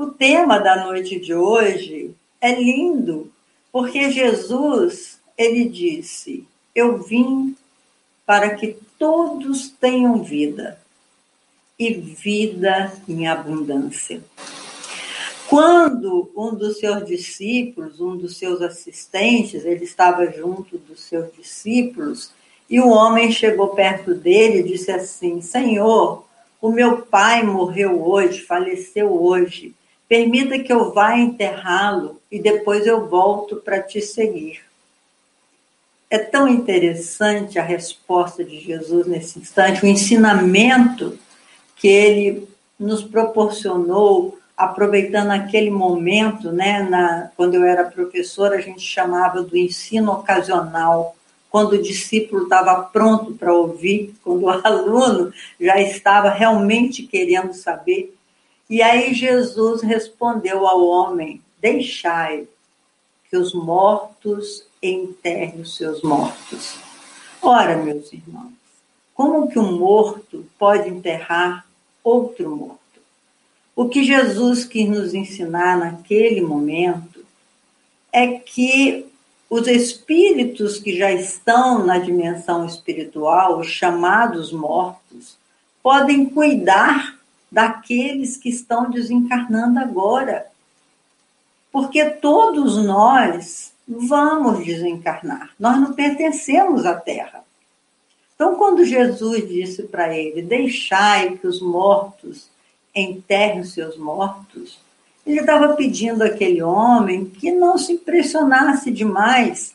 O 0.00 0.06
tema 0.06 0.58
da 0.58 0.82
noite 0.86 1.20
de 1.20 1.34
hoje 1.34 2.14
é 2.40 2.54
lindo, 2.54 3.30
porque 3.70 4.10
Jesus, 4.10 5.20
ele 5.36 5.68
disse: 5.68 6.48
Eu 6.74 7.02
vim 7.02 7.54
para 8.24 8.54
que 8.54 8.78
todos 8.98 9.68
tenham 9.68 10.22
vida 10.22 10.80
e 11.78 11.92
vida 11.92 12.90
em 13.06 13.28
abundância. 13.28 14.24
Quando 15.46 16.30
um 16.34 16.54
dos 16.54 16.78
seus 16.78 17.04
discípulos, 17.04 18.00
um 18.00 18.16
dos 18.16 18.38
seus 18.38 18.62
assistentes, 18.62 19.66
ele 19.66 19.84
estava 19.84 20.24
junto 20.32 20.78
dos 20.78 21.02
seus 21.02 21.30
discípulos, 21.36 22.32
e 22.70 22.80
o 22.80 22.88
homem 22.88 23.30
chegou 23.30 23.68
perto 23.74 24.14
dele 24.14 24.60
e 24.60 24.72
disse 24.72 24.90
assim: 24.90 25.42
Senhor, 25.42 26.24
o 26.58 26.70
meu 26.70 27.02
pai 27.02 27.42
morreu 27.42 28.02
hoje, 28.02 28.40
faleceu 28.40 29.12
hoje. 29.12 29.74
Permita 30.10 30.58
que 30.58 30.72
eu 30.72 30.92
vá 30.92 31.16
enterrá-lo 31.16 32.20
e 32.32 32.40
depois 32.40 32.84
eu 32.84 33.06
volto 33.06 33.58
para 33.58 33.80
te 33.80 34.02
seguir. 34.02 34.60
É 36.10 36.18
tão 36.18 36.48
interessante 36.48 37.60
a 37.60 37.62
resposta 37.62 38.42
de 38.42 38.58
Jesus 38.58 39.06
nesse 39.06 39.38
instante, 39.38 39.84
o 39.84 39.86
ensinamento 39.86 41.16
que 41.76 41.86
ele 41.86 42.48
nos 42.76 43.04
proporcionou, 43.04 44.36
aproveitando 44.56 45.30
aquele 45.30 45.70
momento, 45.70 46.50
né, 46.50 46.82
na, 46.82 47.30
quando 47.36 47.54
eu 47.54 47.62
era 47.62 47.84
professora, 47.84 48.56
a 48.56 48.60
gente 48.60 48.80
chamava 48.80 49.44
do 49.44 49.56
ensino 49.56 50.10
ocasional, 50.10 51.14
quando 51.48 51.74
o 51.74 51.82
discípulo 51.82 52.42
estava 52.42 52.82
pronto 52.82 53.34
para 53.34 53.54
ouvir, 53.54 54.12
quando 54.24 54.42
o 54.42 54.48
aluno 54.66 55.32
já 55.60 55.80
estava 55.80 56.30
realmente 56.30 57.04
querendo 57.04 57.52
saber. 57.52 58.12
E 58.70 58.80
aí 58.80 59.12
Jesus 59.12 59.82
respondeu 59.82 60.64
ao 60.64 60.86
homem: 60.86 61.42
Deixai 61.60 62.46
que 63.28 63.36
os 63.36 63.52
mortos 63.52 64.64
enterrem 64.80 65.60
os 65.60 65.76
seus 65.76 66.02
mortos. 66.02 66.78
Ora, 67.42 67.76
meus 67.76 68.12
irmãos, 68.12 68.52
como 69.12 69.48
que 69.48 69.58
um 69.58 69.76
morto 69.76 70.46
pode 70.56 70.88
enterrar 70.88 71.66
outro 72.02 72.56
morto. 72.56 72.78
O 73.74 73.88
que 73.88 74.04
Jesus 74.04 74.64
quis 74.64 74.88
nos 74.88 75.14
ensinar 75.14 75.76
naquele 75.76 76.40
momento 76.40 77.24
é 78.12 78.38
que 78.38 79.06
os 79.48 79.66
espíritos 79.66 80.78
que 80.78 80.96
já 80.96 81.10
estão 81.10 81.84
na 81.84 81.98
dimensão 81.98 82.64
espiritual, 82.64 83.58
os 83.58 83.66
chamados 83.66 84.52
mortos, 84.52 85.36
podem 85.82 86.26
cuidar 86.26 87.19
daqueles 87.50 88.36
que 88.36 88.48
estão 88.48 88.90
desencarnando 88.90 89.78
agora. 89.78 90.46
Porque 91.72 92.04
todos 92.04 92.76
nós 92.76 93.72
vamos 93.86 94.64
desencarnar. 94.64 95.50
Nós 95.58 95.78
não 95.80 95.92
pertencemos 95.92 96.86
à 96.86 96.94
Terra. 96.94 97.44
Então, 98.34 98.56
quando 98.56 98.84
Jesus 98.84 99.48
disse 99.48 99.82
para 99.84 100.16
ele: 100.16 100.42
Deixai 100.42 101.36
que 101.36 101.46
os 101.46 101.60
mortos 101.60 102.48
enterrem 102.94 103.64
seus 103.64 103.96
mortos, 103.96 104.78
ele 105.26 105.40
estava 105.40 105.74
pedindo 105.76 106.22
àquele 106.22 106.62
homem 106.62 107.26
que 107.26 107.52
não 107.52 107.76
se 107.76 107.92
impressionasse 107.92 108.90
demais, 108.90 109.74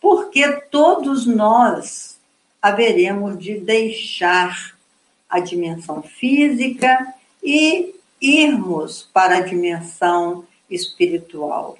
porque 0.00 0.50
todos 0.70 1.26
nós 1.26 2.18
haveremos 2.60 3.38
de 3.38 3.58
deixar 3.58 4.76
a 5.30 5.38
dimensão 5.40 6.02
física 6.02 7.14
e 7.42 7.94
irmos 8.20 9.08
para 9.12 9.38
a 9.38 9.40
dimensão 9.40 10.44
espiritual. 10.68 11.78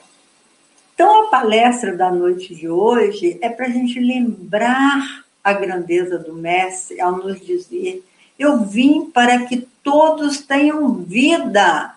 Então, 0.95 1.25
a 1.25 1.29
palestra 1.29 1.97
da 1.97 2.11
noite 2.11 2.55
de 2.55 2.69
hoje 2.69 3.39
é 3.41 3.49
para 3.49 3.67
a 3.67 3.71
gente 3.71 3.99
lembrar 3.99 5.25
a 5.43 5.53
grandeza 5.53 6.19
do 6.19 6.35
Mestre 6.35 7.01
ao 7.01 7.17
nos 7.17 7.41
dizer: 7.41 8.05
Eu 8.39 8.65
vim 8.65 9.07
para 9.07 9.47
que 9.47 9.67
todos 9.83 10.39
tenham 10.41 10.95
vida 10.95 11.95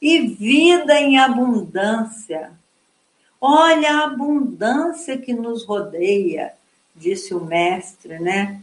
e 0.00 0.20
vida 0.20 1.00
em 1.00 1.18
abundância. 1.18 2.52
Olha 3.40 3.90
a 3.90 4.04
abundância 4.04 5.16
que 5.16 5.32
nos 5.32 5.64
rodeia, 5.64 6.52
disse 6.94 7.34
o 7.34 7.42
Mestre, 7.42 8.18
né? 8.18 8.60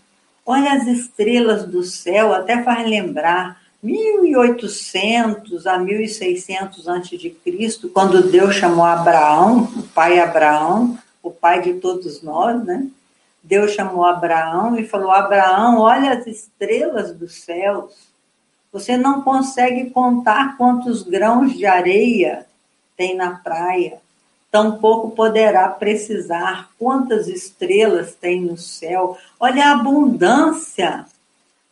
Olha 0.49 0.71
as 0.71 0.87
estrelas 0.87 1.65
do 1.65 1.83
céu, 1.83 2.33
até 2.33 2.63
faz 2.63 2.89
lembrar 2.89 3.61
1800 3.83 5.67
a 5.67 5.77
1600 5.77 6.87
antes 6.87 7.19
de 7.19 7.29
Cristo, 7.29 7.89
quando 7.89 8.31
Deus 8.31 8.55
chamou 8.55 8.85
Abraão, 8.85 9.63
o 9.75 9.83
pai 9.83 10.19
Abraão, 10.19 10.97
o 11.21 11.29
pai 11.29 11.61
de 11.61 11.73
todos 11.73 12.21
nós, 12.21 12.63
né? 12.63 12.87
Deus 13.43 13.71
chamou 13.71 14.05
Abraão 14.05 14.79
e 14.79 14.87
falou: 14.87 15.11
Abraão, 15.11 15.79
olha 15.79 16.13
as 16.13 16.25
estrelas 16.25 17.13
dos 17.13 17.41
céus. 17.41 18.07
Você 18.71 18.95
não 18.95 19.23
consegue 19.23 19.89
contar 19.89 20.55
quantos 20.55 21.03
grãos 21.03 21.57
de 21.57 21.65
areia 21.65 22.45
tem 22.95 23.17
na 23.17 23.31
praia. 23.31 23.99
Tampouco 24.57 25.11
poderá 25.11 25.69
precisar 25.69 26.71
quantas 26.79 27.27
estrelas 27.27 28.15
tem 28.15 28.41
no 28.41 28.57
céu. 28.57 29.17
Olha 29.39 29.67
a 29.67 29.71
abundância 29.73 31.05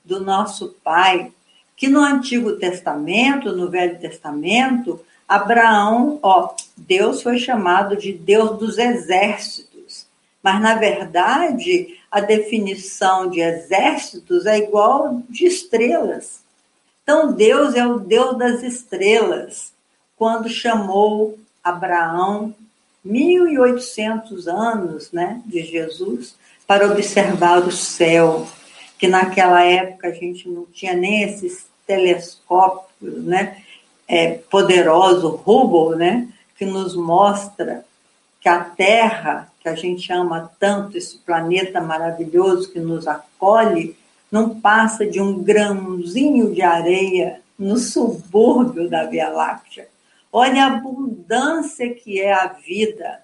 do 0.04 0.20
nosso 0.20 0.76
Pai, 0.84 1.32
que 1.76 1.88
no 1.88 2.00
Antigo 2.00 2.58
Testamento, 2.58 3.52
no 3.52 3.70
Velho 3.72 4.00
Testamento, 4.00 5.00
Abraão, 5.28 6.20
ó, 6.22 6.54
Deus 6.78 7.24
foi 7.24 7.40
chamado 7.40 7.98
de 7.98 8.14
Deus 8.14 8.60
dos 8.60 8.78
exércitos 8.78 9.76
mas, 10.46 10.62
na 10.62 10.76
verdade, 10.76 11.98
a 12.12 12.20
definição 12.20 13.32
de 13.32 13.40
exércitos 13.40 14.46
é 14.46 14.60
igual 14.60 15.24
de 15.28 15.48
estrelas. 15.48 16.44
Então, 17.02 17.34
Deus 17.34 17.74
é 17.74 17.84
o 17.88 17.98
Deus 17.98 18.38
das 18.38 18.62
estrelas. 18.62 19.74
Quando 20.16 20.48
chamou 20.48 21.36
Abraão, 21.64 22.54
1800 23.06 24.48
anos 24.48 25.12
né, 25.12 25.42
de 25.46 25.64
Jesus, 25.64 26.36
para 26.66 26.92
observar 26.92 27.60
o 27.60 27.72
céu, 27.72 28.48
que 28.98 29.08
naquela 29.08 29.64
época 29.64 30.08
a 30.08 30.12
gente 30.12 30.50
não 30.50 30.66
tinha 30.66 30.96
nem 30.96 31.22
esses 31.22 31.68
telescópios 31.86 33.24
né, 33.24 33.62
é, 34.08 34.32
poderoso, 34.50 35.40
Hubble, 35.46 35.98
né, 35.98 36.28
que 36.58 36.66
nos 36.66 36.96
mostra 36.96 37.86
que 38.42 38.50
a 38.50 38.64
Terra, 38.64 39.52
que 39.62 39.70
a 39.70 39.76
gente 39.76 40.12
ama 40.12 40.52
tanto, 40.60 40.98
esse 40.98 41.18
planeta 41.20 41.80
maravilhoso 41.82 42.72
que 42.72 42.80
nos 42.80 43.08
acolhe, 43.08 43.96
não 44.32 44.60
passa 44.60 45.06
de 45.06 45.22
um 45.22 45.44
grãozinho 45.44 46.54
de 46.54 46.62
areia 46.62 47.42
no 47.58 47.78
subúrbio 47.78 48.90
da 48.90 49.04
Via 49.04 49.30
Láctea. 49.30 49.88
Olha 50.38 50.66
a 50.66 50.68
abundância 50.68 51.96
que 51.96 52.20
é 52.20 52.34
a 52.34 52.48
vida. 52.48 53.22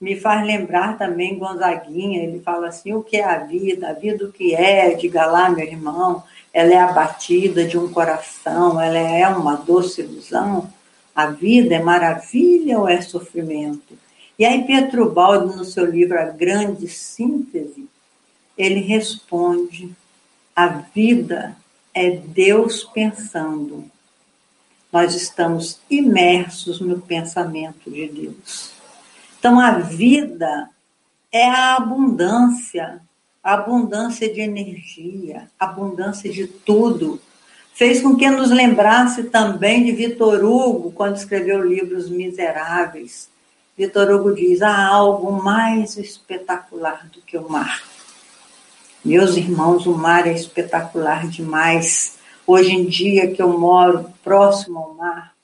Me 0.00 0.14
faz 0.14 0.46
lembrar 0.46 0.96
também 0.96 1.36
Gonzaguinha, 1.36 2.22
ele 2.22 2.38
fala 2.38 2.68
assim: 2.68 2.92
o 2.92 3.02
que 3.02 3.16
é 3.16 3.24
a 3.24 3.38
vida? 3.38 3.88
A 3.88 3.92
vida 3.92 4.24
o 4.24 4.30
que 4.30 4.54
é? 4.54 4.94
Diga 4.94 5.26
lá, 5.26 5.50
meu 5.50 5.66
irmão, 5.66 6.22
ela 6.52 6.72
é 6.72 6.78
a 6.78 6.92
batida 6.92 7.64
de 7.64 7.76
um 7.76 7.92
coração, 7.92 8.80
ela 8.80 8.96
é 8.96 9.26
uma 9.26 9.56
doce 9.56 10.02
ilusão. 10.02 10.72
A 11.12 11.26
vida 11.26 11.74
é 11.74 11.82
maravilha 11.82 12.78
ou 12.78 12.88
é 12.88 13.02
sofrimento? 13.02 13.98
E 14.38 14.44
aí 14.44 14.62
Pietro 14.62 15.10
Baldi, 15.10 15.56
no 15.56 15.64
seu 15.64 15.86
livro 15.86 16.20
A 16.20 16.26
Grande 16.26 16.86
Síntese, 16.86 17.88
ele 18.56 18.78
responde: 18.78 19.90
a 20.54 20.68
vida 20.68 21.56
é 21.92 22.10
Deus 22.10 22.84
pensando. 22.84 23.90
Nós 24.96 25.14
estamos 25.14 25.78
imersos 25.90 26.80
no 26.80 27.00
pensamento 27.00 27.90
de 27.90 28.08
Deus. 28.08 28.72
Então 29.38 29.60
a 29.60 29.72
vida 29.72 30.70
é 31.30 31.48
a 31.48 31.76
abundância, 31.76 33.00
a 33.44 33.54
abundância 33.54 34.32
de 34.32 34.40
energia, 34.40 35.50
abundância 35.60 36.32
de 36.32 36.46
tudo. 36.46 37.20
Fez 37.74 38.00
com 38.00 38.16
que 38.16 38.30
nos 38.30 38.50
lembrasse 38.50 39.24
também 39.24 39.84
de 39.84 39.92
Vitor 39.92 40.42
Hugo, 40.42 40.90
quando 40.92 41.16
escreveu 41.16 41.58
o 41.58 41.68
livro 41.68 41.98
Os 41.98 42.08
Miseráveis 42.08 43.28
Vitor 43.76 44.10
Hugo 44.10 44.34
diz: 44.34 44.62
há 44.62 44.86
algo 44.86 45.30
mais 45.30 45.98
espetacular 45.98 47.06
do 47.12 47.20
que 47.20 47.36
o 47.36 47.46
mar. 47.46 47.82
Meus 49.04 49.36
irmãos, 49.36 49.84
o 49.84 49.92
mar 49.92 50.26
é 50.26 50.32
espetacular 50.32 51.28
demais. 51.28 52.15
Hoje 52.46 52.72
em 52.72 52.84
dia 52.84 53.32
que 53.32 53.42
eu 53.42 53.58
moro 53.58 54.12
próximo 54.22 54.78
ao 54.78 54.94
mar, 54.94 55.34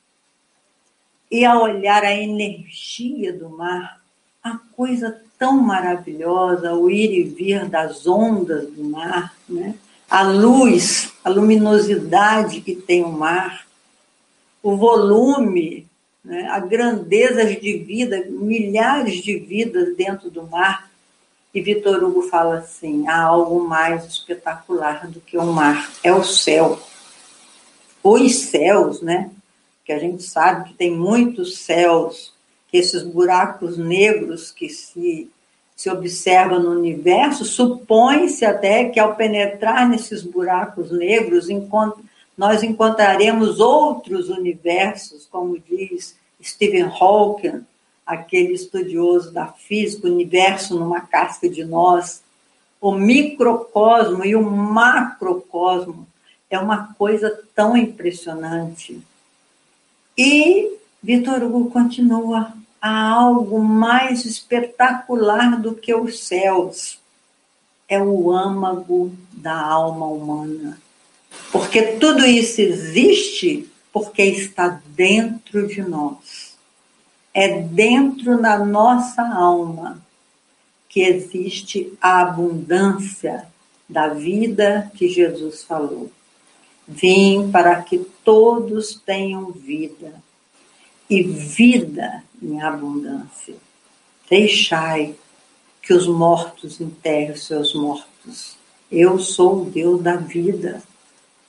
e 1.30 1.44
a 1.44 1.58
olhar 1.58 2.04
a 2.04 2.14
energia 2.14 3.32
do 3.32 3.48
mar, 3.48 4.00
a 4.44 4.58
coisa 4.76 5.20
tão 5.38 5.60
maravilhosa, 5.60 6.74
o 6.74 6.90
ir 6.90 7.10
e 7.12 7.22
vir 7.24 7.68
das 7.68 8.06
ondas 8.06 8.70
do 8.70 8.84
mar, 8.84 9.34
né? 9.48 9.74
a 10.08 10.22
luz, 10.22 11.10
a 11.24 11.30
luminosidade 11.30 12.60
que 12.60 12.76
tem 12.76 13.02
o 13.02 13.10
mar. 13.10 13.66
o 14.62 14.76
volume, 14.76 15.88
né, 16.24 16.46
a 16.48 16.60
grandeza 16.60 17.44
de 17.44 17.78
vida, 17.78 18.24
milhares 18.28 19.22
de 19.24 19.36
vidas 19.38 19.96
dentro 19.96 20.30
do 20.30 20.44
mar. 20.44 20.88
E 21.52 21.60
Vitor 21.60 22.04
Hugo 22.04 22.22
fala 22.22 22.58
assim: 22.58 23.08
há 23.08 23.22
algo 23.22 23.66
mais 23.66 24.04
espetacular 24.04 25.08
do 25.08 25.20
que 25.20 25.36
o 25.36 25.44
mar, 25.44 25.90
é 26.04 26.12
o 26.12 26.22
céu. 26.22 26.78
Os 28.02 28.34
céus, 28.36 29.00
né? 29.00 29.30
Que 29.84 29.92
a 29.92 29.98
gente 29.98 30.22
sabe 30.22 30.70
que 30.70 30.74
tem 30.74 30.90
muitos 30.90 31.58
céus, 31.58 32.32
que 32.68 32.78
esses 32.78 33.02
buracos 33.02 33.76
negros 33.76 34.50
que 34.50 34.68
se 34.68 35.30
se 35.82 35.90
observa 35.90 36.60
no 36.60 36.70
universo, 36.70 37.44
supõe-se 37.44 38.44
até 38.44 38.84
que 38.84 39.00
ao 39.00 39.16
penetrar 39.16 39.88
nesses 39.88 40.22
buracos 40.22 40.92
negros, 40.92 41.48
nós 42.38 42.62
encontraremos 42.62 43.58
outros 43.58 44.28
universos, 44.28 45.26
como 45.28 45.58
diz 45.58 46.16
Stephen 46.40 46.84
Hawking, 46.84 47.66
aquele 48.06 48.52
estudioso 48.52 49.32
da 49.32 49.48
física, 49.48 50.06
universo 50.06 50.78
numa 50.78 51.00
casca 51.00 51.48
de 51.48 51.64
nós. 51.64 52.22
O 52.80 52.92
microcosmo 52.92 54.24
e 54.24 54.36
o 54.36 54.42
macrocosmo 54.42 56.06
é 56.54 56.58
uma 56.58 56.94
coisa 56.94 57.42
tão 57.54 57.76
impressionante. 57.76 59.00
E 60.16 60.76
Vitor 61.02 61.42
Hugo 61.42 61.70
continua 61.70 62.52
há 62.80 63.08
algo 63.08 63.60
mais 63.60 64.24
espetacular 64.24 65.60
do 65.60 65.74
que 65.74 65.94
os 65.94 66.20
céus. 66.24 66.98
É 67.88 68.02
o 68.02 68.30
âmago 68.30 69.12
da 69.32 69.58
alma 69.58 70.06
humana. 70.06 70.80
Porque 71.50 71.82
tudo 71.98 72.24
isso 72.24 72.60
existe 72.60 73.70
porque 73.92 74.22
está 74.22 74.80
dentro 74.86 75.66
de 75.66 75.82
nós. 75.82 76.56
É 77.34 77.60
dentro 77.60 78.40
da 78.40 78.58
nossa 78.58 79.22
alma 79.22 80.02
que 80.88 81.00
existe 81.00 81.92
a 82.00 82.20
abundância 82.20 83.46
da 83.88 84.08
vida 84.08 84.90
que 84.94 85.08
Jesus 85.08 85.62
falou. 85.62 86.10
Vim 86.86 87.50
para 87.50 87.80
que 87.82 87.98
todos 88.24 89.00
tenham 89.06 89.50
vida 89.50 90.14
e 91.08 91.22
vida 91.22 92.24
em 92.42 92.60
abundância. 92.60 93.54
Deixai 94.28 95.14
que 95.80 95.92
os 95.92 96.06
mortos 96.06 96.80
enterrem 96.80 97.32
os 97.32 97.46
seus 97.46 97.74
mortos. 97.74 98.56
Eu 98.90 99.18
sou 99.18 99.62
o 99.62 99.70
Deus 99.70 100.02
da 100.02 100.16
vida, 100.16 100.82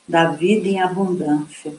da 0.07 0.31
vida 0.31 0.67
em 0.67 0.81
abundância. 0.81 1.75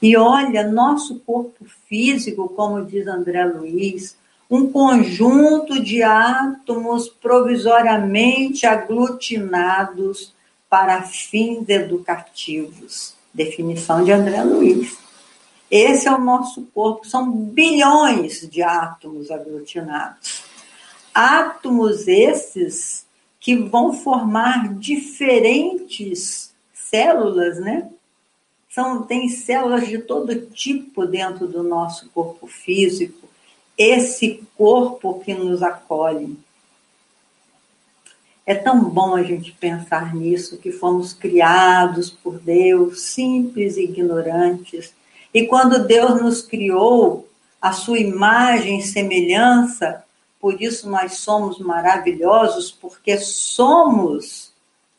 E 0.00 0.16
olha, 0.16 0.68
nosso 0.68 1.20
corpo 1.20 1.64
físico, 1.88 2.48
como 2.48 2.84
diz 2.84 3.06
André 3.06 3.44
Luiz, 3.44 4.16
um 4.50 4.70
conjunto 4.70 5.82
de 5.82 6.02
átomos 6.02 7.08
provisoriamente 7.08 8.66
aglutinados 8.66 10.34
para 10.74 11.02
fins 11.02 11.68
educativos. 11.68 13.14
Definição 13.32 14.02
de 14.02 14.10
André 14.10 14.42
Luiz. 14.42 14.98
Esse 15.70 16.08
é 16.08 16.12
o 16.12 16.18
nosso 16.18 16.62
corpo, 16.74 17.06
são 17.06 17.30
bilhões 17.30 18.40
de 18.50 18.60
átomos 18.60 19.30
aglutinados. 19.30 20.42
Átomos 21.14 22.08
esses 22.08 23.06
que 23.38 23.54
vão 23.54 23.92
formar 23.92 24.74
diferentes 24.74 26.52
células, 26.72 27.60
né? 27.60 27.88
São, 28.68 29.02
tem 29.02 29.28
células 29.28 29.86
de 29.86 29.98
todo 29.98 30.46
tipo 30.46 31.06
dentro 31.06 31.46
do 31.46 31.62
nosso 31.62 32.08
corpo 32.08 32.48
físico, 32.48 33.28
esse 33.78 34.42
corpo 34.56 35.20
que 35.20 35.34
nos 35.34 35.62
acolhe. 35.62 36.36
É 38.46 38.54
tão 38.54 38.84
bom 38.84 39.14
a 39.16 39.22
gente 39.22 39.52
pensar 39.52 40.14
nisso, 40.14 40.58
que 40.58 40.70
fomos 40.70 41.12
criados 41.12 42.10
por 42.10 42.38
Deus, 42.38 43.00
simples 43.00 43.76
e 43.76 43.84
ignorantes, 43.84 44.92
e 45.32 45.46
quando 45.46 45.84
Deus 45.84 46.20
nos 46.20 46.42
criou, 46.42 47.28
a 47.60 47.72
sua 47.72 47.98
imagem 47.98 48.78
e 48.78 48.82
semelhança, 48.82 50.04
por 50.38 50.60
isso 50.60 50.88
nós 50.90 51.14
somos 51.14 51.58
maravilhosos, 51.58 52.70
porque 52.70 53.16
somos 53.16 54.52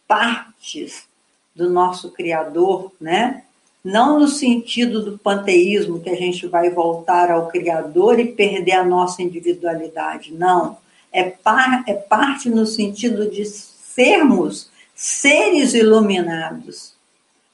partes 0.08 1.08
do 1.56 1.70
nosso 1.70 2.12
Criador, 2.12 2.92
né? 3.00 3.44
Não 3.84 4.20
no 4.20 4.28
sentido 4.28 5.04
do 5.04 5.18
panteísmo, 5.18 6.00
que 6.00 6.10
a 6.10 6.16
gente 6.16 6.48
vai 6.48 6.72
voltar 6.72 7.30
ao 7.30 7.48
Criador 7.48 8.20
e 8.20 8.32
perder 8.32 8.72
a 8.72 8.84
nossa 8.84 9.22
individualidade. 9.22 10.34
Não. 10.34 10.78
É, 11.16 11.24
par, 11.24 11.84
é 11.88 11.94
parte 11.94 12.50
no 12.50 12.66
sentido 12.66 13.32
de 13.32 13.46
sermos 13.46 14.70
seres 14.94 15.74
iluminados 15.74 16.94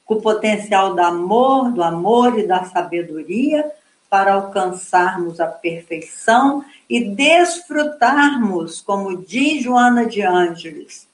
com 0.04 0.16
o 0.16 0.22
potencial 0.22 0.96
do 0.96 1.02
amor, 1.02 1.72
do 1.72 1.84
amor 1.84 2.40
e 2.40 2.48
da 2.48 2.64
sabedoria 2.66 3.72
para 4.10 4.34
alcançarmos 4.34 5.40
a 5.40 5.46
perfeição 5.46 6.66
e 6.90 7.06
desfrutarmos, 7.06 8.82
como 8.82 9.16
diz 9.16 9.64
Joana 9.64 10.06
de 10.06 10.22
Ângeles, 10.22 11.08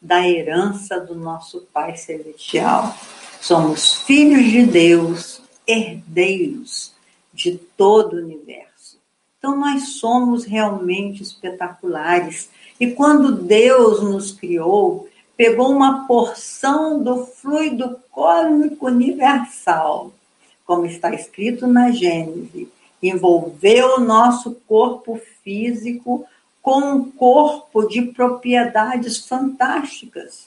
da 0.00 0.28
herança 0.28 1.00
do 1.00 1.14
nosso 1.14 1.66
Pai 1.72 1.96
Celestial. 1.96 2.94
Somos 3.40 3.94
filhos 4.02 4.44
de 4.44 4.66
Deus, 4.66 5.42
herdeiros 5.66 6.92
de 7.32 7.58
todo 7.76 8.14
o 8.14 8.22
universo. 8.22 8.73
Então, 9.44 9.58
nós 9.58 9.88
somos 9.96 10.46
realmente 10.46 11.22
espetaculares. 11.22 12.48
E 12.80 12.92
quando 12.92 13.30
Deus 13.30 14.02
nos 14.02 14.32
criou, 14.32 15.06
pegou 15.36 15.70
uma 15.70 16.06
porção 16.06 17.02
do 17.02 17.26
fluido 17.26 17.98
cósmico 18.10 18.86
universal, 18.86 20.14
como 20.64 20.86
está 20.86 21.12
escrito 21.12 21.66
na 21.66 21.90
Gênese, 21.90 22.70
envolveu 23.02 23.96
o 23.96 24.00
nosso 24.00 24.52
corpo 24.66 25.20
físico 25.42 26.24
com 26.62 26.80
um 26.80 27.10
corpo 27.10 27.86
de 27.86 28.00
propriedades 28.00 29.26
fantásticas. 29.28 30.46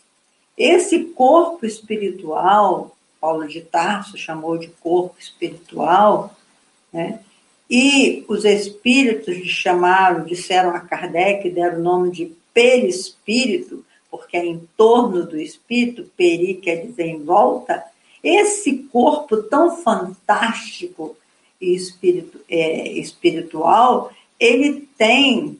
Esse 0.57 1.03
corpo 1.03 1.67
espiritual, 1.67 2.97
Paulo 3.21 3.47
de 3.47 3.61
Tarso 3.61 4.17
chamou 4.17 4.57
de 4.57 4.69
corpo 4.69 5.17
espiritual, 5.19 6.35
né? 6.91 7.19
E 7.69 8.23
os 8.27 8.45
espíritos 8.45 9.35
chamaram, 9.47 10.23
disseram 10.23 10.69
a 10.69 10.79
Kardec, 10.79 11.49
deram 11.49 11.79
o 11.79 11.83
nome 11.83 12.11
de 12.11 12.31
perispírito, 12.53 13.85
porque 14.09 14.37
é 14.37 14.45
em 14.45 14.67
torno 14.77 15.25
do 15.25 15.37
espírito, 15.37 16.09
peri 16.15 16.55
quer 16.55 16.85
dizer 16.85 17.07
em 17.07 17.23
volta, 17.23 17.83
esse 18.23 18.73
corpo 18.91 19.37
tão 19.43 19.77
fantástico 19.77 21.15
e 21.59 21.75
espiritu, 21.75 22.39
é, 22.49 22.89
espiritual, 22.93 24.11
ele 24.39 24.87
tem 24.97 25.59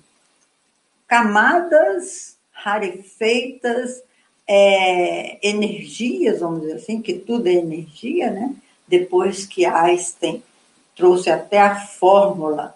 camadas 1.08 2.38
rarefeitas, 2.52 4.02
é, 4.48 5.46
energias, 5.48 6.40
vamos 6.40 6.62
dizer 6.62 6.74
assim, 6.74 7.02
que 7.02 7.14
tudo 7.14 7.48
é 7.48 7.54
energia, 7.54 8.32
né? 8.32 8.56
Depois 8.88 9.46
que 9.46 9.66
Einstein 9.66 10.42
trouxe 10.98 11.30
até 11.30 11.62
a 11.62 11.76
fórmula 11.76 12.74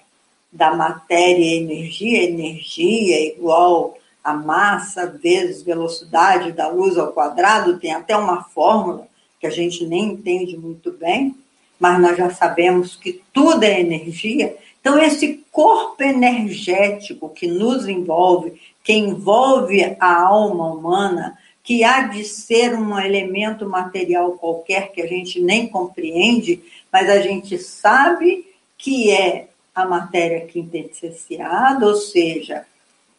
da 0.52 0.76
matéria 0.76 1.44
e 1.44 1.58
energia, 1.58 2.24
energia 2.24 3.34
igual 3.34 3.98
a 4.24 4.34
massa 4.34 5.08
vezes 5.08 5.64
velocidade 5.64 6.52
da 6.52 6.68
luz 6.68 6.98
ao 6.98 7.12
quadrado, 7.12 7.80
tem 7.80 7.94
até 7.94 8.16
uma 8.16 8.44
fórmula 8.44 9.08
que 9.40 9.48
a 9.48 9.50
gente 9.50 9.86
nem 9.86 10.12
entende 10.12 10.56
muito 10.56 10.92
bem, 10.92 11.36
mas 11.80 12.00
nós 12.00 12.16
já 12.16 12.30
sabemos 12.30 12.96
que 12.96 13.22
tudo 13.34 13.64
é 13.64 13.80
energia. 13.80 14.56
Então, 14.80 15.00
esse 15.00 15.44
corpo 15.52 16.04
energético 16.04 17.30
que 17.30 17.48
nos 17.48 17.88
envolve, 17.88 18.62
que 18.84 18.94
envolve 18.94 19.96
a 20.00 20.22
alma 20.22 20.68
humana, 20.68 21.38
que 21.64 21.84
há 21.84 22.08
de 22.08 22.24
ser 22.24 22.74
um 22.74 23.00
elemento 23.00 23.68
material 23.68 24.32
qualquer 24.34 24.92
que 24.92 25.02
a 25.02 25.08
gente 25.08 25.40
nem 25.40 25.68
compreende, 25.68 26.62
mas 26.92 27.10
a 27.10 27.20
gente 27.20 27.58
sabe 27.58 28.48
que 28.78 29.12
é 29.12 29.48
a 29.74 29.86
matéria 29.86 30.46
quintessenciada, 30.48 31.86
ou 31.86 31.96
seja, 31.96 32.66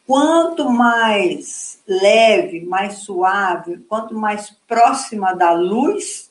Quanto 0.05 0.69
mais 0.69 1.81
leve, 1.87 2.61
mais 2.61 2.99
suave, 2.99 3.77
quanto 3.87 4.13
mais 4.13 4.53
próxima 4.67 5.33
da 5.33 5.53
luz 5.53 6.29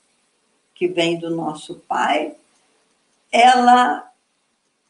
que 0.75 0.87
vem 0.87 1.19
do 1.19 1.35
nosso 1.35 1.76
Pai, 1.88 2.35
ela 3.31 4.11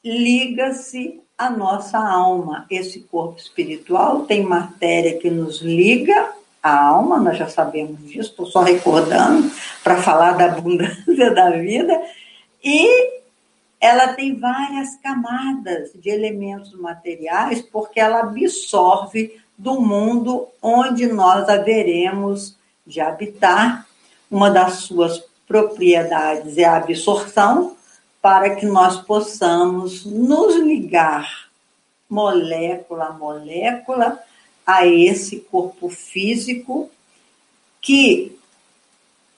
liga-se 0.05 1.21
à 1.39 1.49
nossa 1.49 1.97
alma. 1.97 2.67
Esse 2.69 3.01
corpo 3.01 3.39
espiritual 3.39 4.25
tem 4.25 4.43
matéria 4.43 5.17
que 5.19 5.31
nos 5.31 5.61
liga 5.61 6.35
à 6.63 6.87
alma, 6.87 7.19
nós 7.19 7.37
já 7.37 7.49
sabemos 7.49 7.99
disso, 8.01 8.31
estou 8.31 8.47
só 8.47 8.63
recordando 8.63 9.51
para 9.83 10.01
falar 10.01 10.33
da 10.33 10.47
abundância 10.47 11.31
da 11.35 11.51
vida, 11.51 12.01
E 12.63 13.21
ela 13.81 14.13
tem 14.13 14.39
várias 14.39 14.95
camadas 15.03 15.91
de 15.95 16.09
elementos 16.09 16.73
materiais, 16.79 17.61
porque 17.61 17.99
ela 17.99 18.21
absorve 18.21 19.41
do 19.59 19.81
mundo 19.81 20.47
onde 20.63 21.07
nós 21.07 21.49
haveremos 21.49 22.57
de 22.87 23.01
habitar. 23.01 23.85
Uma 24.31 24.51
das 24.51 24.75
suas 24.75 25.25
propriedades 25.49 26.57
é 26.57 26.65
a 26.65 26.77
absorção, 26.77 27.77
para 28.23 28.55
que 28.55 28.65
nós 28.65 29.01
possamos 29.01 30.07
nos 30.07 30.55
ligar 30.55 31.51
molécula 32.09 33.07
a 33.07 33.13
molécula 33.13 34.21
a 34.67 34.87
esse 34.87 35.41
corpo 35.41 35.89
físico 35.89 36.91
que 37.81 38.39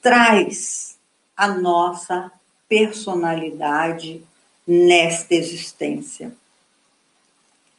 traz 0.02 0.96
a 1.36 1.48
nossa 1.48 2.30
personalidade 2.68 4.22
nesta 4.66 5.34
existência. 5.34 6.32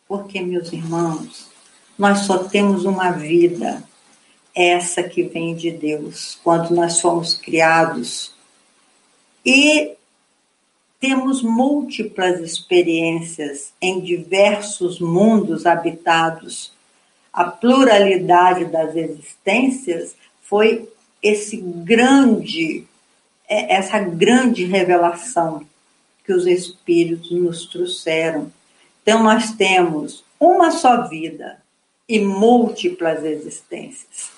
Porque, 0.08 0.42
meus 0.42 0.72
irmãos, 0.72 1.50
nós 1.98 2.20
só 2.20 2.40
temos 2.40 2.86
uma 2.86 3.12
vida, 3.12 3.84
essa 4.54 5.04
que 5.04 5.24
vem 5.24 5.56
de 5.56 5.72
Deus, 5.72 6.38
quando 6.44 6.74
nós 6.74 7.00
fomos 7.00 7.36
criados. 7.36 8.34
E 9.46 9.96
temos 11.00 11.42
múltiplas 11.42 12.40
experiências 12.40 13.74
em 13.82 14.00
diversos 14.02 15.00
mundos 15.00 15.66
habitados. 15.66 16.75
A 17.36 17.44
pluralidade 17.44 18.64
das 18.64 18.96
existências 18.96 20.16
foi 20.42 20.88
esse 21.22 21.58
grande, 21.58 22.88
é, 23.46 23.76
essa 23.76 24.00
grande 24.00 24.64
revelação 24.64 25.68
que 26.24 26.32
os 26.32 26.48
espíritos 26.48 27.30
nos 27.32 27.66
trouxeram. 27.66 28.50
Então, 29.02 29.22
nós 29.22 29.52
temos 29.52 30.24
uma 30.40 30.72
só 30.72 31.10
vida 31.10 31.62
e 32.08 32.22
múltiplas 32.22 33.26
existências. 33.26 34.32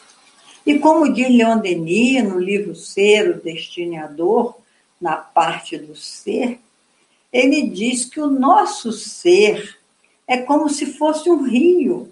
E 0.65 0.79
como 0.79 1.13
diz 1.13 1.29
Leon 1.29 1.59
Denis 1.59 2.23
no 2.23 2.39
livro 2.39 2.75
Ser, 2.75 3.29
o 3.29 3.39
Destinador, 3.39 4.55
na 4.99 5.17
parte 5.17 5.77
do 5.77 5.95
ser, 5.95 6.59
ele 7.31 7.69
diz 7.69 8.05
que 8.05 8.19
o 8.19 8.27
nosso 8.27 8.91
ser 8.91 9.77
é 10.27 10.37
como 10.37 10.67
se 10.67 10.87
fosse 10.87 11.29
um 11.29 11.43
rio. 11.43 12.11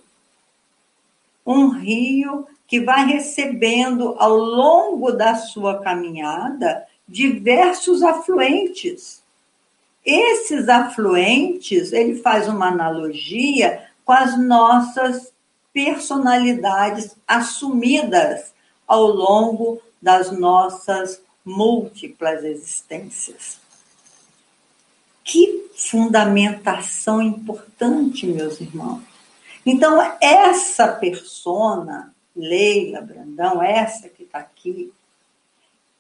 Um 1.45 1.69
rio 1.69 2.47
que 2.67 2.79
vai 2.79 3.05
recebendo 3.05 4.15
ao 4.17 4.35
longo 4.35 5.11
da 5.11 5.35
sua 5.35 5.79
caminhada 5.81 6.85
diversos 7.07 8.01
afluentes. 8.01 9.21
Esses 10.03 10.67
afluentes, 10.69 11.93
ele 11.93 12.15
faz 12.15 12.47
uma 12.47 12.67
analogia 12.67 13.87
com 14.03 14.11
as 14.11 14.39
nossas 14.39 15.33
personalidades 15.73 17.15
assumidas 17.27 18.53
ao 18.87 19.07
longo 19.07 19.81
das 20.01 20.31
nossas 20.31 21.21
múltiplas 21.43 22.43
existências. 22.43 23.59
Que 25.23 25.69
fundamentação 25.75 27.21
importante, 27.21 28.27
meus 28.27 28.61
irmãos. 28.61 29.14
Então, 29.65 29.99
essa 30.21 30.87
persona, 30.89 32.13
Leila 32.35 33.01
Brandão, 33.01 33.63
essa 33.63 34.07
que 34.07 34.23
está 34.23 34.39
aqui, 34.39 34.93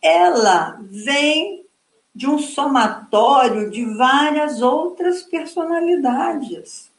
ela 0.01 0.79
vem 0.83 1.65
de 2.13 2.27
um 2.27 2.37
somatório 2.37 3.69
de 3.69 3.83
várias 3.97 4.61
outras 4.61 5.23
personalidades. 5.23 6.91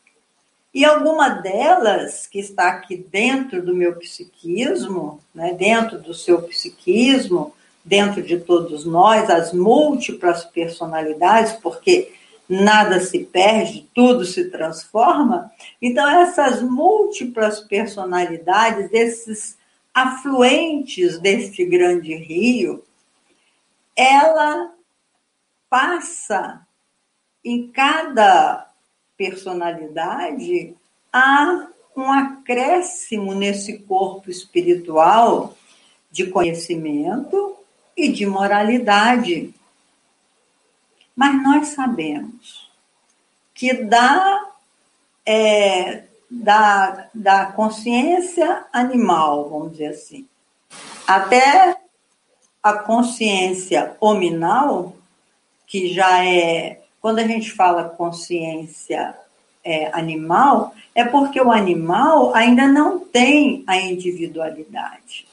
E 0.75 0.85
alguma 0.85 1.31
delas, 1.31 2.27
que 2.27 2.39
está 2.39 2.69
aqui 2.69 2.97
dentro 2.97 3.65
do 3.65 3.75
meu 3.75 3.97
psiquismo, 3.97 5.21
né, 5.35 5.55
dentro 5.55 5.99
do 5.99 6.13
seu 6.13 6.43
psiquismo, 6.43 7.55
dentro 7.83 8.23
de 8.23 8.41
todos 8.41 8.85
nós, 8.85 9.31
as 9.31 9.55
múltiplas 9.55 10.45
personalidades, 10.45 11.53
porque 11.53 12.13
nada 12.49 13.01
se 13.01 13.21
perde, 13.21 13.89
tudo 13.95 14.25
se 14.25 14.51
transforma. 14.51 15.51
Então, 15.81 16.09
essas 16.09 16.63
múltiplas 16.63 17.61
personalidades, 17.61 18.89
esses 18.93 19.59
afluentes 19.93 21.19
deste 21.19 21.65
grande 21.65 22.15
rio, 22.15 22.85
ela 23.97 24.73
passa 25.69 26.67
em 27.45 27.69
cada 27.69 28.71
personalidade 29.17 30.75
a 31.13 31.69
um 31.97 32.13
acréscimo 32.13 33.35
nesse 33.35 33.79
corpo 33.79 34.31
espiritual 34.31 35.57
de 36.11 36.27
conhecimento 36.27 37.57
e 37.97 38.09
de 38.09 38.27
moralidade. 38.27 39.55
Mas 41.17 41.43
nós 41.43 41.69
sabemos 41.69 42.71
que 43.55 43.73
da, 43.73 44.51
é, 45.25 46.05
da, 46.31 47.09
da 47.15 47.47
consciência 47.47 48.67
animal, 48.71 49.49
vamos 49.49 49.73
dizer 49.73 49.89
assim, 49.89 50.29
até 51.07 51.75
a 52.63 52.75
consciência 52.75 53.97
hominal, 53.99 54.95
que 55.67 55.93
já 55.95 56.25
é. 56.25 56.83
Quando 57.01 57.21
a 57.21 57.27
gente 57.27 57.51
fala 57.53 57.89
consciência 57.89 59.17
é, 59.65 59.91
animal, 59.97 60.75
é 60.95 61.05
porque 61.05 61.41
o 61.41 61.51
animal 61.51 62.35
ainda 62.35 62.67
não 62.67 62.99
tem 62.99 63.65
a 63.67 63.79
individualidade 63.79 65.27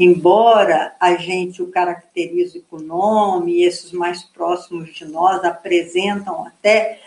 embora 0.00 0.94
a 0.98 1.14
gente 1.16 1.62
o 1.62 1.66
caracterize 1.66 2.64
com 2.70 2.78
nome, 2.78 3.62
esses 3.62 3.92
mais 3.92 4.22
próximos 4.22 4.94
de 4.94 5.04
nós 5.04 5.44
apresentam 5.44 6.46
até 6.46 6.98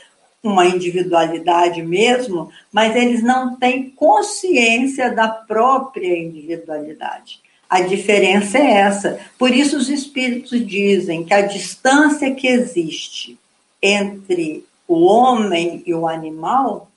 uma 0.44 0.68
individualidade 0.68 1.82
mesmo, 1.82 2.52
mas 2.72 2.96
eles 2.96 3.24
não 3.24 3.56
têm 3.56 3.90
consciência 3.90 5.12
da 5.12 5.28
própria 5.28 6.16
individualidade. 6.16 7.42
A 7.68 7.82
diferença 7.82 8.60
é 8.60 8.74
essa. 8.74 9.20
Por 9.40 9.50
isso, 9.50 9.76
os 9.76 9.90
espíritos 9.90 10.64
dizem 10.64 11.24
que 11.24 11.34
a 11.34 11.42
distância 11.42 12.30
que 12.36 12.48
existe 12.48 13.40
entre 13.82 14.64
o 14.88 15.06
homem 15.06 15.82
e 15.84 15.96
o 15.96 16.08
animal 16.08 16.92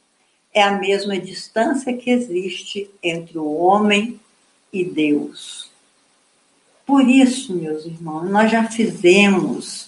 é 0.53 0.63
a 0.63 0.73
mesma 0.73 1.19
distância 1.19 1.97
que 1.97 2.11
existe 2.11 2.91
entre 3.03 3.39
o 3.39 3.55
homem 3.55 4.21
e 4.71 4.85
Deus. 4.85 5.66
Por 6.87 7.09
isso, 7.09 7.53
meus 7.53 7.85
irmãos, 7.85 8.31
nós 8.31 8.51
já 8.51 8.65
fizemos 8.65 9.87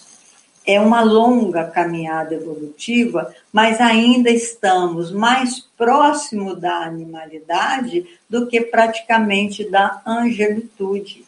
é 0.65 0.79
uma 0.79 1.01
longa 1.01 1.63
caminhada 1.63 2.35
evolutiva, 2.35 3.33
mas 3.51 3.81
ainda 3.81 4.29
estamos 4.29 5.11
mais 5.11 5.61
próximo 5.75 6.55
da 6.55 6.83
animalidade 6.83 8.05
do 8.29 8.45
que 8.45 8.61
praticamente 8.61 9.67
da 9.67 9.99
angelitude. 10.05 11.25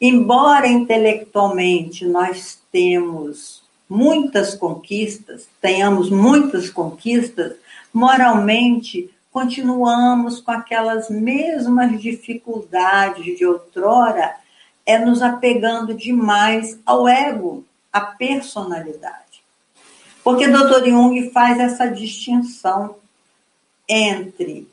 Embora 0.00 0.66
intelectualmente 0.66 2.04
nós 2.04 2.58
temos 2.72 3.62
muitas 3.88 4.56
conquistas, 4.56 5.46
tenhamos 5.60 6.10
muitas 6.10 6.68
conquistas, 6.68 7.52
moralmente 7.94 9.08
continuamos 9.30 10.40
com 10.40 10.50
aquelas 10.50 11.08
mesmas 11.08 12.00
dificuldades 12.00 13.38
de 13.38 13.46
outrora 13.46 14.34
é 14.86 14.98
nos 14.98 15.20
apegando 15.20 15.92
demais 15.92 16.78
ao 16.86 17.08
ego, 17.08 17.64
à 17.92 18.00
personalidade. 18.00 19.42
Porque 20.22 20.46
Dr. 20.46 20.86
Jung 20.86 21.30
faz 21.30 21.58
essa 21.58 21.88
distinção 21.88 22.96
entre 23.88 24.68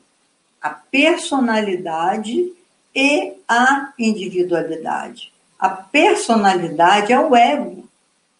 a 0.62 0.70
personalidade 0.70 2.52
e 2.94 3.34
a 3.48 3.92
individualidade. 3.98 5.32
A 5.58 5.68
personalidade 5.68 7.12
é 7.12 7.18
o 7.18 7.34
ego. 7.34 7.88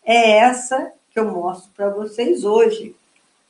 É 0.04 0.38
essa 0.38 0.92
que 1.12 1.18
eu 1.18 1.30
mostro 1.30 1.70
para 1.76 1.90
vocês 1.90 2.44
hoje. 2.44 2.94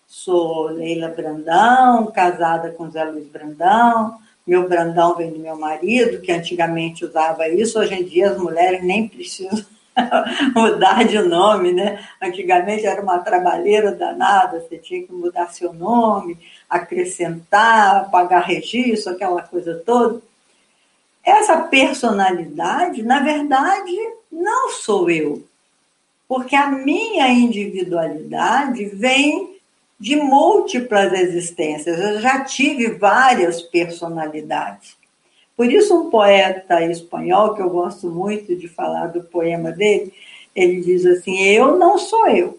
Sou 0.07 0.67
Leila 0.67 1.09
Brandão, 1.09 2.07
casada 2.07 2.71
com 2.71 2.91
Zé 2.91 3.05
Luiz 3.05 3.27
Brandão, 3.27 4.19
meu 4.47 4.69
Brandão 4.69 5.17
vem 5.17 5.33
do 5.33 5.39
meu 5.39 5.57
marido, 5.57 6.21
que 6.21 6.31
antigamente 6.31 7.05
usava 7.05 7.49
isso, 7.49 7.79
hoje 7.79 7.95
em 7.95 8.05
dia 8.05 8.31
as 8.31 8.39
mulheres 8.39 8.83
nem 8.83 9.09
precisam 9.09 9.65
mudar 10.55 11.05
de 11.05 11.19
nome, 11.21 11.73
né? 11.73 12.07
Antigamente 12.21 12.85
era 12.85 13.01
uma 13.01 13.19
trabalheira 13.21 13.93
danada, 13.93 14.61
você 14.61 14.77
tinha 14.77 15.03
que 15.03 15.13
mudar 15.13 15.53
seu 15.53 15.73
nome, 15.73 16.39
acrescentar, 16.69 18.11
pagar 18.11 18.41
registro, 18.41 19.13
aquela 19.13 19.43
coisa 19.43 19.83
toda. 19.87 20.21
Essa 21.25 21.63
personalidade, 21.63 23.03
na 23.03 23.21
verdade, 23.21 23.97
não 24.31 24.71
sou 24.71 25.09
eu. 25.09 25.43
Porque 26.29 26.55
a 26.55 26.71
minha 26.71 27.29
individualidade 27.29 28.85
vem 28.87 29.54
de 29.99 30.17
múltiplas 30.17 31.13
existências. 31.13 31.99
Eu 31.99 32.21
já 32.21 32.45
tive 32.45 32.93
várias 32.93 33.63
personalidades. 33.63 34.97
Por 35.57 35.71
isso, 35.71 35.95
um 35.95 36.11
poeta 36.11 36.83
espanhol, 36.85 37.55
que 37.55 37.63
eu 37.63 37.71
gosto 37.71 38.11
muito 38.11 38.57
de 38.57 38.69
falar 38.69 39.09
do 39.09 39.23
poema 39.23 39.71
dele, 39.71 40.13
ele 40.55 40.81
diz 40.81 41.07
assim: 41.07 41.41
Eu 41.41 41.77
não 41.79 41.97
sou 41.97 42.29
eu. 42.29 42.59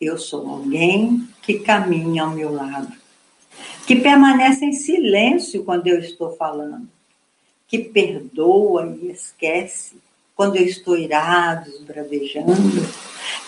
Eu 0.00 0.18
sou 0.18 0.48
alguém 0.48 1.28
que 1.42 1.60
caminha 1.60 2.24
ao 2.24 2.30
meu 2.30 2.52
lado, 2.52 2.92
que 3.86 3.96
permanece 3.96 4.64
em 4.64 4.72
silêncio 4.72 5.64
quando 5.64 5.86
eu 5.86 5.98
estou 5.98 6.36
falando, 6.36 6.88
que 7.68 7.78
perdoa 7.78 8.96
e 9.00 9.10
esquece 9.10 9.96
quando 10.34 10.56
eu 10.56 10.64
estou 10.64 10.96
irado, 10.96 11.70
esbravejando, 11.70 12.52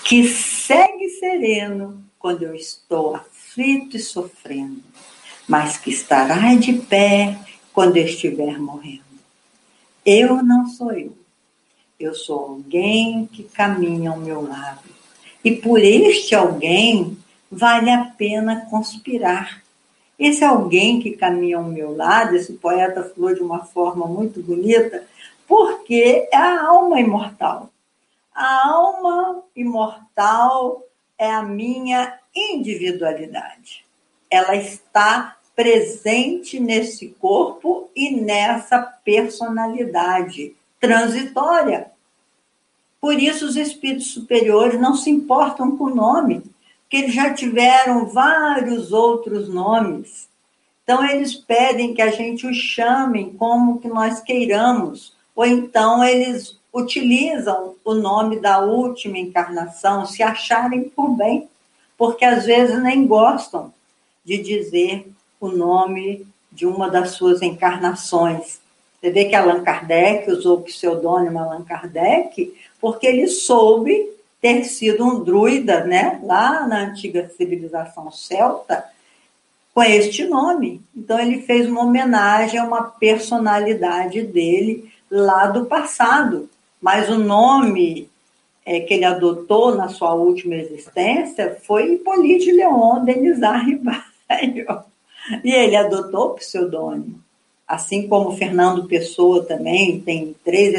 que 0.05 0.29
segue 0.29 1.09
sereno 1.09 2.05
quando 2.25 2.43
eu 2.43 2.55
estou 2.55 3.15
aflito 3.15 3.99
e 3.99 4.01
sofrendo, 4.01 4.83
mas 5.47 5.77
que 5.77 5.91
estará 5.91 6.55
de 6.55 6.73
pé 6.73 7.39
quando 7.71 7.99
eu 7.99 8.07
estiver 8.07 8.59
morrendo. 8.59 9.05
Eu 10.07 10.43
não 10.43 10.67
sou 10.67 10.91
eu. 10.93 11.15
Eu 12.01 12.15
sou 12.15 12.41
alguém 12.41 13.27
que 13.27 13.43
caminha 13.43 14.11
ao 14.11 14.17
meu 14.17 14.41
lado. 14.41 14.89
E 15.45 15.55
por 15.55 15.79
este 15.79 16.35
alguém 16.35 17.15
vale 17.51 17.91
a 17.91 18.07
pena 18.07 18.65
conspirar. 18.71 19.63
Esse 20.19 20.43
alguém 20.43 21.01
que 21.01 21.19
caminha 21.19 21.59
ao 21.59 21.65
meu 21.65 21.95
lado, 21.95 22.37
esse 22.37 22.55
poeta 22.55 23.05
falou 23.15 23.35
de 23.35 23.43
uma 23.43 23.67
forma 23.67 24.07
muito 24.07 24.43
bonita, 24.43 25.07
porque 25.47 26.27
é 26.33 26.37
a 26.39 26.69
alma 26.69 26.99
imortal. 26.99 27.69
A 28.35 28.67
alma 28.67 29.43
imortal 29.55 30.83
é 31.19 31.31
a 31.31 31.43
minha 31.43 32.19
individualidade. 32.35 33.85
Ela 34.31 34.57
está 34.57 35.37
presente 35.55 36.59
nesse 36.59 37.09
corpo 37.21 37.89
e 37.95 38.11
nessa 38.11 38.81
personalidade 39.05 40.55
transitória. 40.81 41.93
Por 43.01 43.21
isso, 43.21 43.47
os 43.47 43.57
espíritos 43.57 44.13
superiores 44.13 44.81
não 44.81 44.95
se 44.95 45.11
importam 45.11 45.77
com 45.77 45.85
o 45.85 45.95
nome, 45.95 46.43
porque 46.83 46.97
eles 46.97 47.15
já 47.15 47.33
tiveram 47.33 48.07
vários 48.07 48.93
outros 48.93 49.49
nomes. 49.49 50.29
Então, 50.83 51.05
eles 51.05 51.35
pedem 51.35 51.95
que 51.95 52.03
a 52.03 52.11
gente 52.11 52.47
os 52.47 52.57
chame 52.57 53.35
como 53.39 53.79
que 53.79 53.89
nós 53.89 54.21
queiramos, 54.21 55.15
ou 55.35 55.47
então 55.47 56.05
eles 56.05 56.59
utilizam 56.75 57.77
o 57.85 57.95
nome 57.95 58.41
da 58.41 58.59
última 58.59 59.17
encarnação 59.17 60.05
se 60.05 60.25
acharem 60.25 60.89
por 60.89 61.11
bem, 61.11 61.49
porque 61.97 62.25
às 62.25 62.45
vezes 62.45 62.83
nem 62.83 63.07
gostam 63.07 63.73
de 64.25 64.39
dizer 64.39 65.09
o 65.41 65.49
nome 65.49 66.27
de 66.51 66.67
uma 66.67 66.91
das 66.91 67.13
suas 67.13 67.43
encarnações. 67.43 68.59
Você 69.01 69.11
vê 69.11 69.27
que 69.27 69.37
Allan 69.37 69.63
Kardec 69.63 70.31
usou 70.31 70.59
o 70.59 70.63
pseudônimo 70.63 71.39
Allan 71.39 71.63
Kardec 71.63 72.53
porque 72.81 73.07
ele 73.07 73.29
soube 73.29 74.11
ter 74.41 74.65
sido 74.65 75.05
um 75.05 75.23
druida, 75.23 75.85
né, 75.85 76.21
lá 76.23 76.67
na 76.67 76.81
antiga 76.81 77.31
civilização 77.37 78.11
celta, 78.11 78.85
com 79.73 79.83
este 79.83 80.25
nome. 80.25 80.83
Então 80.95 81.19
ele 81.19 81.43
fez 81.43 81.69
uma 81.69 81.83
homenagem 81.83 82.59
a 82.59 82.65
uma 82.65 82.83
personalidade 82.83 84.23
dele 84.23 84.93
lá 85.11 85.47
do 85.47 85.65
passado. 85.67 86.49
Mas 86.85 87.09
o 87.09 87.17
nome 87.17 88.11
é, 88.63 88.81
que 88.81 88.93
ele 88.93 89.07
adotou 89.07 89.75
na 89.75 89.89
sua 89.89 90.13
última 90.13 90.55
existência 90.55 91.57
foi 91.63 91.95
Hippolyte 91.95 92.53
Leon 92.53 93.03
Denizar 93.03 93.65
Ribeiro. 93.65 94.85
E 95.43 95.51
ele 95.51 95.77
adotou 95.77 96.27
o 96.27 96.35
pseudônimo. 96.35 97.19
Assim 97.67 98.07
como 98.07 98.37
Fernando 98.37 98.85
Pessoa 98.85 99.47
também 99.47 99.99
tem 99.99 100.37
três 100.45 100.75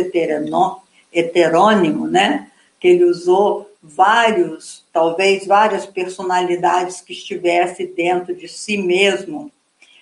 heterônimos, 1.12 2.12
né? 2.12 2.52
Que 2.80 2.90
ele 2.90 3.06
usou 3.06 3.68
vários, 3.82 4.86
talvez 4.94 5.48
várias 5.48 5.88
personalidades 5.88 7.02
que 7.02 7.14
estivesse 7.14 7.88
dentro 7.88 8.36
de 8.36 8.48
si 8.48 8.78
mesmo. 8.78 9.52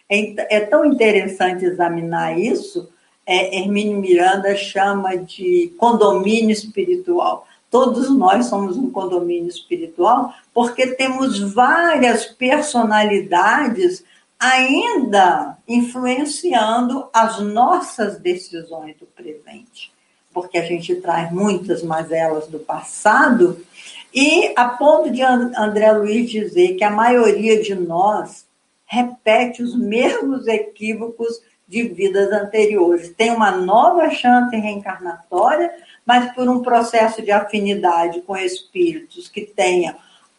É, 0.09 0.57
é 0.57 0.59
tão 0.59 0.83
interessante 0.83 1.63
examinar 1.63 2.37
isso. 2.37 2.89
É, 3.25 3.59
Hermínio 3.59 3.99
Miranda 3.99 4.55
chama 4.55 5.15
de 5.15 5.73
condomínio 5.77 6.51
espiritual. 6.51 7.47
Todos 7.69 8.09
nós 8.09 8.47
somos 8.47 8.77
um 8.77 8.91
condomínio 8.91 9.49
espiritual 9.49 10.33
porque 10.53 10.87
temos 10.87 11.39
várias 11.39 12.25
personalidades 12.25 14.03
ainda 14.39 15.57
influenciando 15.67 17.07
as 17.13 17.39
nossas 17.39 18.19
decisões 18.19 18.97
do 18.97 19.05
presente, 19.05 19.91
porque 20.33 20.57
a 20.57 20.65
gente 20.65 20.95
traz 20.95 21.31
muitas 21.31 21.81
mazelas 21.81 22.47
do 22.47 22.59
passado 22.59 23.65
e 24.13 24.53
a 24.55 24.67
ponto 24.67 25.09
de 25.09 25.23
André 25.23 25.91
Luiz 25.93 26.29
dizer 26.29 26.75
que 26.75 26.83
a 26.83 26.91
maioria 26.91 27.63
de 27.63 27.73
nós 27.73 28.45
repete 28.85 29.63
os 29.63 29.75
mesmos 29.75 30.45
equívocos 30.45 31.41
de 31.73 31.81
vidas 31.81 32.31
anteriores. 32.31 33.11
Tem 33.17 33.31
uma 33.31 33.49
nova 33.49 34.11
chance 34.11 34.55
reencarnatória, 34.55 35.73
mas 36.05 36.31
por 36.35 36.47
um 36.47 36.61
processo 36.61 37.23
de 37.23 37.31
afinidade 37.31 38.21
com 38.21 38.37
espíritos 38.37 39.27
que 39.27 39.41
tenha 39.41 39.95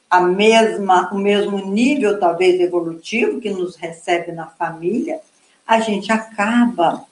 a 0.08 0.20
mesma, 0.20 1.12
o 1.12 1.18
mesmo 1.18 1.58
nível, 1.58 2.20
talvez, 2.20 2.60
evolutivo 2.60 3.40
que 3.40 3.50
nos 3.50 3.74
recebe 3.74 4.30
na 4.30 4.46
família, 4.46 5.18
a 5.66 5.80
gente 5.80 6.12
acaba 6.12 7.04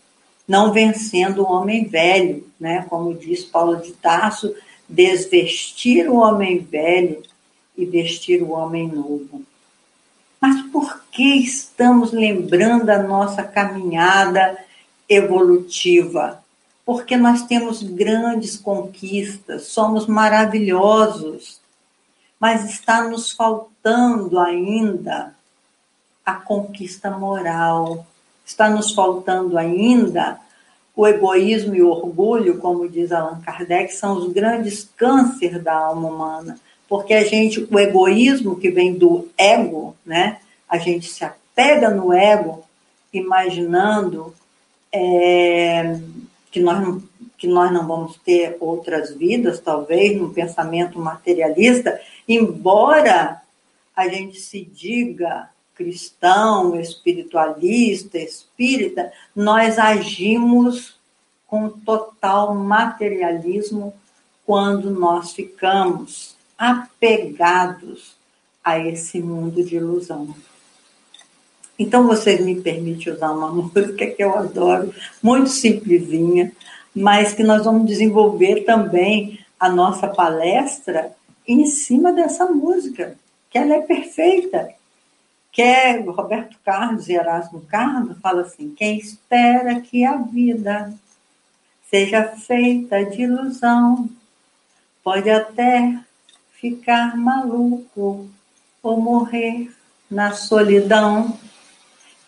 não 0.46 0.72
vencendo 0.72 1.42
o 1.42 1.50
homem 1.50 1.84
velho, 1.84 2.46
né? 2.60 2.86
Como 2.88 3.14
diz 3.14 3.44
Paulo 3.44 3.78
de 3.78 3.90
Tarso, 3.90 4.54
desvestir 4.88 6.08
o 6.08 6.16
homem 6.18 6.58
velho 6.58 7.22
e 7.76 7.84
vestir 7.84 8.40
o 8.40 8.52
homem 8.52 8.86
novo. 8.86 9.42
Mas 10.42 10.60
por 10.70 11.04
que 11.12 11.36
estamos 11.36 12.12
lembrando 12.12 12.90
a 12.90 13.02
nossa 13.02 13.42
caminhada 13.42 14.58
evolutiva? 15.08 16.42
Porque 16.84 17.16
nós 17.16 17.42
temos 17.42 17.82
grandes 17.82 18.58
conquistas, 18.58 19.68
somos 19.68 20.06
maravilhosos 20.06 21.62
mas 22.42 22.68
está 22.68 23.08
nos 23.08 23.30
faltando 23.30 24.40
ainda 24.40 25.32
a 26.26 26.34
conquista 26.34 27.08
moral, 27.08 28.04
está 28.44 28.68
nos 28.68 28.92
faltando 28.92 29.56
ainda 29.56 30.40
o 30.96 31.06
egoísmo 31.06 31.76
e 31.76 31.82
o 31.84 31.88
orgulho, 31.88 32.58
como 32.58 32.88
diz 32.88 33.12
Allan 33.12 33.40
Kardec, 33.42 33.94
são 33.94 34.14
os 34.16 34.32
grandes 34.32 34.90
cânceres 34.96 35.62
da 35.62 35.72
alma 35.72 36.08
humana, 36.08 36.58
porque 36.92 37.14
a 37.14 37.24
gente, 37.24 37.66
o 37.70 37.78
egoísmo 37.78 38.60
que 38.60 38.70
vem 38.70 38.92
do 38.92 39.26
ego, 39.38 39.96
né? 40.04 40.40
A 40.68 40.76
gente 40.76 41.08
se 41.08 41.24
apega 41.24 41.88
no 41.88 42.12
ego, 42.12 42.62
imaginando 43.10 44.34
é, 44.92 45.98
que 46.50 46.60
nós 46.60 47.02
que 47.38 47.46
nós 47.46 47.72
não 47.72 47.86
vamos 47.86 48.18
ter 48.18 48.58
outras 48.60 49.10
vidas, 49.14 49.58
talvez, 49.58 50.20
num 50.20 50.34
pensamento 50.34 50.98
materialista, 50.98 51.98
embora 52.28 53.40
a 53.96 54.06
gente 54.06 54.38
se 54.38 54.62
diga 54.62 55.48
cristão, 55.74 56.78
espiritualista, 56.78 58.18
espírita, 58.18 59.10
nós 59.34 59.78
agimos 59.78 60.94
com 61.46 61.70
total 61.70 62.54
materialismo 62.54 63.94
quando 64.44 64.90
nós 64.90 65.32
ficamos 65.32 66.31
apegados 66.62 68.14
a 68.62 68.78
esse 68.78 69.20
mundo 69.20 69.64
de 69.64 69.74
ilusão. 69.74 70.32
Então, 71.76 72.06
vocês 72.06 72.40
me 72.40 72.60
permitem 72.60 73.12
usar 73.12 73.32
uma 73.32 73.50
música 73.50 74.06
que 74.06 74.22
eu 74.22 74.38
adoro, 74.38 74.94
muito 75.20 75.50
simplesinha, 75.50 76.52
mas 76.94 77.32
que 77.32 77.42
nós 77.42 77.64
vamos 77.64 77.88
desenvolver 77.88 78.60
também 78.60 79.40
a 79.58 79.68
nossa 79.68 80.06
palestra 80.06 81.12
em 81.48 81.66
cima 81.66 82.12
dessa 82.12 82.46
música, 82.46 83.16
que 83.50 83.58
ela 83.58 83.74
é 83.74 83.80
perfeita. 83.80 84.72
Que 85.50 85.62
é 85.62 85.98
Roberto 85.98 86.56
Carlos 86.64 87.08
e 87.08 87.14
Erasmo 87.14 87.62
Carlos 87.62 88.16
fala 88.20 88.42
assim: 88.42 88.72
quem 88.76 88.98
espera 88.98 89.80
que 89.80 90.04
a 90.04 90.16
vida 90.16 90.94
seja 91.90 92.22
feita 92.22 93.04
de 93.04 93.22
ilusão 93.22 94.08
pode 95.02 95.28
até 95.28 95.98
ficar 96.62 97.16
maluco 97.16 98.30
ou 98.80 99.00
morrer 99.00 99.68
na 100.08 100.32
solidão. 100.32 101.36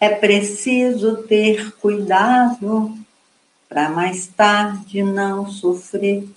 É 0.01 0.09
preciso 0.09 1.19
ter 1.19 1.71
cuidado 1.77 2.99
para 3.69 3.89
mais 3.89 4.27
tarde 4.27 5.05
não 5.05 5.49
sofrer. 5.49 6.29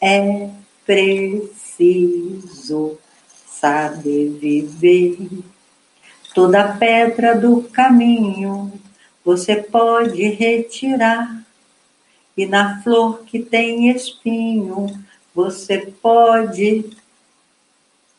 É 0.00 0.48
preciso 0.86 1.76
saber 3.44 4.30
viver. 4.38 5.18
Toda 6.32 6.76
pedra 6.76 7.34
do 7.34 7.64
caminho 7.64 8.72
você 9.24 9.56
pode 9.56 10.22
retirar, 10.22 11.44
e 12.36 12.46
na 12.46 12.80
flor 12.82 13.24
que 13.24 13.40
tem 13.40 13.90
espinho 13.90 14.86
você 15.38 15.78
pode 16.02 16.84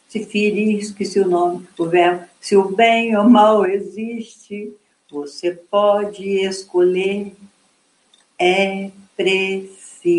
se 0.08 0.24
ferir, 0.24 0.80
esqueci 0.80 1.20
o 1.20 1.28
nome, 1.28 1.68
o 1.78 1.84
verbo, 1.86 2.24
se 2.40 2.56
o 2.56 2.74
bem 2.74 3.14
ou 3.18 3.30
mal 3.30 3.66
existe, 3.66 4.74
você 5.12 5.52
pode 5.52 6.24
escolher. 6.46 7.36
É 8.40 8.90
preciso 9.18 10.10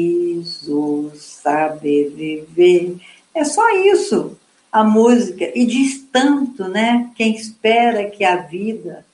saber 1.14 2.10
viver. 2.10 3.00
É 3.34 3.44
só 3.44 3.66
isso 3.78 4.36
a 4.70 4.84
música. 4.84 5.50
E 5.54 5.64
diz 5.64 6.06
tanto, 6.12 6.68
né? 6.68 7.10
Quem 7.16 7.34
espera 7.34 8.10
que 8.10 8.24
a 8.24 8.36
vida 8.36 9.06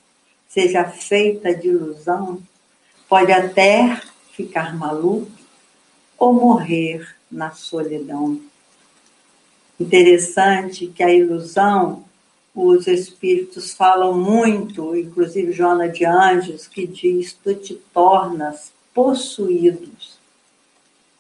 seja 0.49 0.83
feita 0.83 1.55
de 1.55 1.69
ilusão 1.69 2.43
pode 3.09 3.31
até 3.31 4.03
ficar 4.33 4.77
maluco 4.77 5.31
ou 6.19 6.33
morrer 6.33 7.16
na 7.31 7.53
solidão. 7.53 8.41
Interessante 9.79 10.87
que 10.87 11.03
a 11.03 11.13
ilusão, 11.13 12.05
os 12.55 12.87
espíritos 12.87 13.75
falam 13.75 14.19
muito, 14.19 14.97
inclusive 14.97 15.53
Joana 15.53 15.89
de 15.89 16.05
Anjos, 16.05 16.67
que 16.67 16.87
diz: 16.87 17.35
Tu 17.35 17.55
te 17.55 17.75
tornas 17.93 18.73
possuídos 18.95 20.17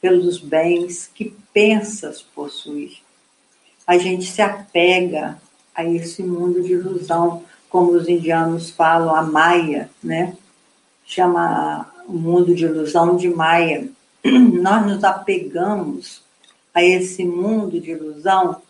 pelos 0.00 0.38
bens 0.38 1.10
que 1.14 1.34
pensas 1.52 2.22
possuir. 2.22 2.98
A 3.86 3.98
gente 3.98 4.24
se 4.24 4.40
apega 4.40 5.38
a 5.74 5.84
esse 5.84 6.22
mundo 6.22 6.62
de 6.62 6.72
ilusão, 6.72 7.44
como 7.68 7.92
os 7.92 8.08
indianos 8.08 8.70
falam, 8.70 9.14
a 9.14 9.22
Maia, 9.22 9.90
né? 10.02 10.36
Chama 11.04 11.92
o 12.08 12.14
mundo 12.14 12.54
de 12.54 12.64
ilusão 12.64 13.16
de 13.16 13.28
Maia. 13.28 13.88
Nós 14.60 14.86
nos 14.86 15.04
apegamos 15.04 16.22
a 16.74 16.82
esse 16.82 17.24
mundo 17.24 17.80
de 17.80 17.92
ilusão, 17.92 18.60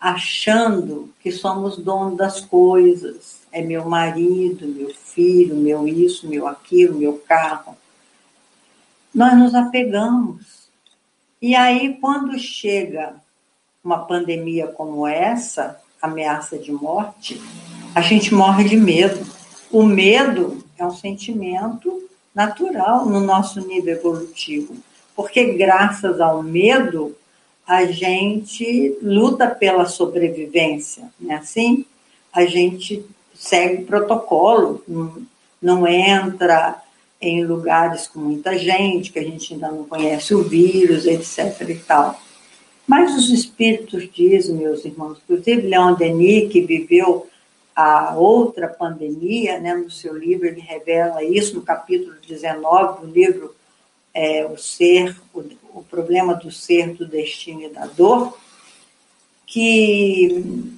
achando 0.00 1.10
que 1.20 1.32
somos 1.32 1.76
donos 1.76 2.16
das 2.16 2.40
coisas. 2.40 3.40
É 3.50 3.60
meu 3.62 3.84
marido, 3.84 4.66
meu 4.66 4.94
filho, 4.94 5.56
meu 5.56 5.86
isso, 5.86 6.28
meu 6.28 6.46
aquilo, 6.46 6.98
meu 6.98 7.18
carro. 7.26 7.76
Nós 9.14 9.36
nos 9.36 9.54
apegamos. 9.54 10.68
E 11.40 11.54
aí, 11.54 11.98
quando 12.00 12.38
chega 12.38 13.14
uma 13.82 13.98
pandemia 13.98 14.66
como 14.68 15.06
essa, 15.06 15.80
ameaça 16.00 16.58
de 16.58 16.72
morte, 16.72 17.40
a 17.94 18.00
gente 18.00 18.34
morre 18.34 18.64
de 18.64 18.76
medo. 18.76 19.24
O 19.70 19.82
medo 19.82 20.64
é 20.78 20.84
um 20.84 20.90
sentimento 20.90 22.08
natural 22.34 23.06
no 23.06 23.20
nosso 23.20 23.60
nível 23.66 23.94
evolutivo, 23.94 24.76
porque 25.14 25.52
graças 25.54 26.20
ao 26.20 26.42
medo 26.42 27.16
a 27.66 27.84
gente 27.86 28.96
luta 29.00 29.48
pela 29.48 29.86
sobrevivência, 29.86 31.10
né? 31.18 31.36
Assim, 31.36 31.84
a 32.32 32.44
gente 32.44 33.04
segue 33.34 33.84
protocolo, 33.84 34.82
não, 34.86 35.22
não 35.62 35.86
entra 35.86 36.82
em 37.20 37.44
lugares 37.44 38.06
com 38.06 38.20
muita 38.20 38.58
gente, 38.58 39.10
que 39.10 39.18
a 39.18 39.24
gente 39.24 39.54
ainda 39.54 39.70
não 39.70 39.84
conhece 39.84 40.34
o 40.34 40.42
vírus, 40.42 41.06
etc 41.06 41.68
e 41.68 41.74
tal. 41.76 42.20
Mas 42.86 43.16
os 43.16 43.30
espíritos 43.30 44.10
dizem, 44.12 44.56
meus 44.56 44.84
irmãos, 44.84 45.18
inclusive 45.24 45.62
Leon 45.62 45.94
Denis, 45.94 46.52
que 46.52 46.60
viveu 46.60 47.26
a 47.74 48.14
outra 48.14 48.68
pandemia, 48.68 49.58
né, 49.58 49.74
no 49.74 49.90
seu 49.90 50.16
livro 50.16 50.46
ele 50.46 50.60
revela 50.60 51.24
isso, 51.24 51.56
no 51.56 51.62
capítulo 51.62 52.14
19 52.26 53.00
do 53.00 53.12
livro 53.12 53.54
é, 54.12 54.46
O 54.46 54.56
Ser, 54.56 55.16
o, 55.32 55.40
o 55.74 55.82
Problema 55.82 56.34
do 56.34 56.50
Ser, 56.52 56.94
do 56.94 57.06
Destino 57.06 57.62
e 57.62 57.68
da 57.68 57.86
Dor, 57.86 58.38
que 59.46 60.72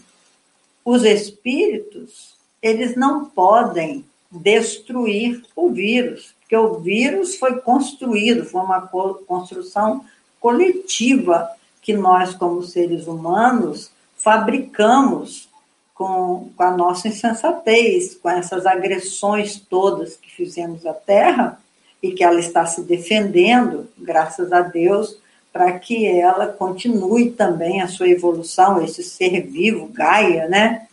os 0.85 1.05
espíritos, 1.05 2.35
eles 2.63 2.97
não 2.97 3.27
podem 3.27 4.05
destruir 4.31 5.45
o 5.55 5.71
vírus, 5.71 6.35
porque 6.41 6.57
o 6.57 6.79
vírus 6.79 7.37
foi 7.37 7.61
construído, 7.61 8.45
foi 8.45 8.63
uma 8.63 8.83
construção 9.27 10.05
coletiva 10.41 11.51
que 11.83 11.93
nós, 11.93 12.35
como 12.35 12.63
seres 12.63 13.07
humanos, 13.07 13.91
fabricamos 14.17 15.49
com, 15.97 16.51
com 16.55 16.63
a 16.63 16.71
nossa 16.77 17.09
insensatez, 17.09 18.15
com 18.15 18.29
essas 18.29 18.67
agressões 18.67 19.59
todas 19.59 20.17
que 20.17 20.31
fizemos 20.31 20.85
à 20.85 20.93
Terra 20.93 21.59
e 22.03 22.13
que 22.13 22.23
ela 22.23 22.39
está 22.39 22.67
se 22.67 22.83
defendendo, 22.83 23.89
graças 23.97 24.53
a 24.53 24.61
Deus, 24.61 25.19
para 25.51 25.79
que 25.79 26.07
ela 26.07 26.49
continue 26.49 27.31
também 27.31 27.81
a 27.81 27.89
sua 27.89 28.11
evolução, 28.11 28.85
esse 28.85 29.03
ser 29.03 29.41
vivo, 29.41 29.89
Gaia, 29.89 30.47
né? 30.47 30.87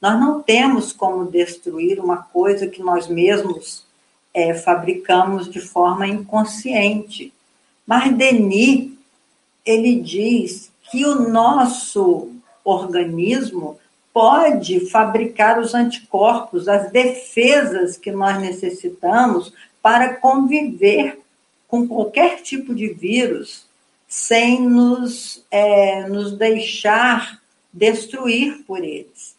Nós 0.00 0.18
não 0.18 0.40
temos 0.42 0.90
como 0.90 1.30
destruir 1.30 2.00
uma 2.00 2.16
coisa 2.16 2.66
que 2.66 2.82
nós 2.82 3.06
mesmos 3.08 3.84
é, 4.32 4.54
fabricamos 4.54 5.50
de 5.50 5.60
forma 5.60 6.06
inconsciente. 6.06 7.30
Mas 7.86 8.10
Denis, 8.16 8.90
ele 9.66 10.00
diz 10.00 10.70
que 10.90 11.04
o 11.04 11.28
nosso 11.28 12.30
organismo 12.64 13.78
pode 14.12 14.90
fabricar 14.90 15.58
os 15.58 15.74
anticorpos, 15.74 16.68
as 16.68 16.90
defesas 16.90 17.96
que 17.96 18.10
nós 18.10 18.40
necessitamos 18.40 19.52
para 19.82 20.14
conviver 20.14 21.20
com 21.68 21.86
qualquer 21.86 22.42
tipo 22.42 22.74
de 22.74 22.88
vírus 22.88 23.66
sem 24.08 24.68
nos, 24.68 25.44
é, 25.50 26.08
nos 26.08 26.32
deixar 26.32 27.40
destruir 27.72 28.64
por 28.66 28.82
eles. 28.82 29.36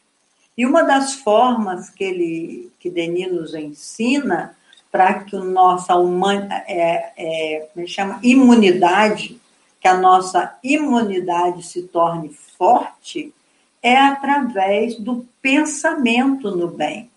E 0.57 0.65
uma 0.65 0.83
das 0.83 1.15
formas 1.15 1.89
que 1.89 2.03
ele, 2.03 2.71
que 2.79 2.89
Denis 2.89 3.31
nos 3.31 3.53
ensina 3.53 4.55
para 4.91 5.23
que 5.23 5.35
nossa 5.35 5.95
human, 5.95 6.47
é, 6.67 7.13
é, 7.17 7.69
me 7.75 7.83
é 7.83 7.87
chama 7.87 8.19
imunidade, 8.23 9.39
que 9.79 9.87
a 9.87 9.97
nossa 9.97 10.57
imunidade 10.63 11.63
se 11.63 11.83
torne 11.83 12.29
forte, 12.57 13.33
é 13.81 13.97
através 13.97 14.95
do 14.95 15.25
pensamento 15.41 16.55
no 16.55 16.67
bem. 16.67 17.09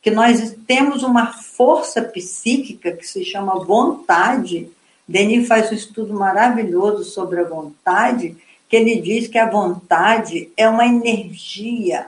Que 0.00 0.10
nós 0.10 0.54
temos 0.66 1.02
uma 1.02 1.32
força 1.32 2.02
psíquica 2.02 2.92
que 2.92 3.06
se 3.06 3.24
chama 3.24 3.64
vontade. 3.64 4.68
Denis 5.06 5.48
faz 5.48 5.70
um 5.70 5.74
estudo 5.74 6.12
maravilhoso 6.12 7.04
sobre 7.04 7.40
a 7.40 7.44
vontade, 7.48 8.36
que 8.68 8.76
ele 8.76 9.00
diz 9.00 9.28
que 9.28 9.38
a 9.38 9.48
vontade 9.48 10.50
é 10.56 10.68
uma 10.68 10.86
energia 10.86 12.06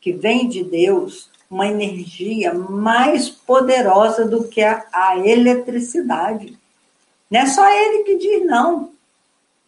que 0.00 0.12
vem 0.12 0.48
de 0.48 0.64
Deus, 0.64 1.28
uma 1.50 1.66
energia 1.66 2.54
mais 2.54 3.28
poderosa 3.28 4.24
do 4.24 4.44
que 4.48 4.62
a, 4.62 4.86
a 4.92 5.18
eletricidade. 5.18 6.58
Não 7.30 7.40
é 7.40 7.46
só 7.46 7.68
ele 7.68 8.04
que 8.04 8.16
diz, 8.16 8.44
não. 8.46 8.90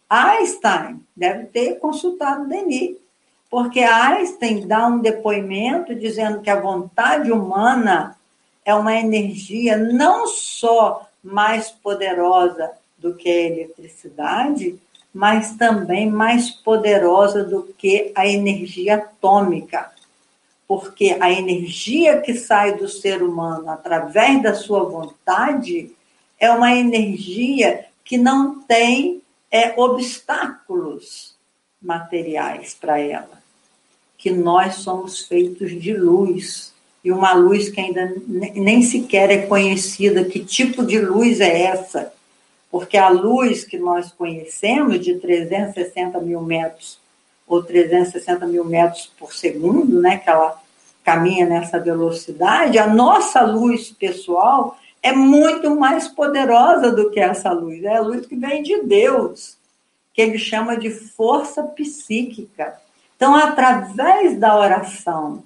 Einstein 0.09 1.01
deve 1.15 1.45
ter 1.45 1.79
consultado 1.79 2.47
Denis 2.47 2.95
porque 3.53 3.81
Einstein 3.81 4.65
dá 4.65 4.87
um 4.87 4.97
depoimento 4.97 5.93
dizendo 5.93 6.41
que 6.41 6.49
a 6.49 6.59
vontade 6.59 7.31
humana 7.31 8.17
é 8.65 8.73
uma 8.73 8.95
energia 8.95 9.77
não 9.77 10.25
só 10.25 11.07
mais 11.23 11.69
poderosa 11.69 12.71
do 12.97 13.13
que 13.13 13.29
a 13.29 13.41
eletricidade, 13.41 14.79
mas 15.13 15.55
também 15.55 16.09
mais 16.09 16.49
poderosa 16.49 17.43
do 17.43 17.71
que 17.77 18.11
a 18.15 18.25
energia 18.25 18.95
atômica. 18.95 19.91
Porque 20.67 21.15
a 21.19 21.31
energia 21.31 22.21
que 22.21 22.33
sai 22.33 22.75
do 22.75 22.89
ser 22.89 23.21
humano 23.21 23.69
através 23.69 24.41
da 24.41 24.55
sua 24.55 24.83
vontade 24.83 25.91
é 26.39 26.49
uma 26.49 26.73
energia 26.73 27.85
que 28.03 28.17
não 28.17 28.63
tem 28.63 29.21
é, 29.51 29.79
obstáculos 29.79 31.35
materiais 31.79 32.73
para 32.73 32.99
ela 32.99 33.42
que 34.23 34.31
nós 34.31 34.75
somos 34.75 35.19
feitos 35.19 35.69
de 35.81 35.93
luz. 35.93 36.73
E 37.03 37.11
uma 37.11 37.33
luz 37.33 37.67
que 37.67 37.81
ainda 37.81 38.15
nem 38.25 38.81
sequer 38.81 39.29
é 39.29 39.45
conhecida. 39.45 40.23
Que 40.23 40.39
tipo 40.39 40.85
de 40.85 40.97
luz 40.97 41.41
é 41.41 41.63
essa? 41.63 42.13
Porque 42.71 42.97
a 42.97 43.09
luz 43.09 43.65
que 43.65 43.77
nós 43.77 44.13
conhecemos, 44.13 45.01
de 45.01 45.15
360 45.15 46.21
mil 46.21 46.39
metros, 46.39 46.97
ou 47.45 47.61
360 47.61 48.47
mil 48.47 48.63
metros 48.63 49.11
por 49.19 49.33
segundo, 49.33 49.99
né, 49.99 50.19
que 50.19 50.29
ela 50.29 50.57
caminha 51.03 51.45
nessa 51.45 51.77
velocidade, 51.77 52.79
a 52.79 52.87
nossa 52.87 53.41
luz 53.41 53.91
pessoal 53.91 54.77
é 55.01 55.11
muito 55.11 55.75
mais 55.75 56.07
poderosa 56.07 56.93
do 56.93 57.11
que 57.11 57.19
essa 57.19 57.51
luz. 57.51 57.83
É 57.83 57.97
a 57.97 58.01
luz 58.01 58.25
que 58.25 58.37
vem 58.37 58.63
de 58.63 58.83
Deus. 58.83 59.57
que 60.13 60.21
ele 60.21 60.37
chama 60.37 60.77
de 60.77 60.91
força 60.91 61.61
psíquica. 61.63 62.81
Então, 63.23 63.37
através 63.37 64.37
da 64.37 64.59
oração 64.59 65.45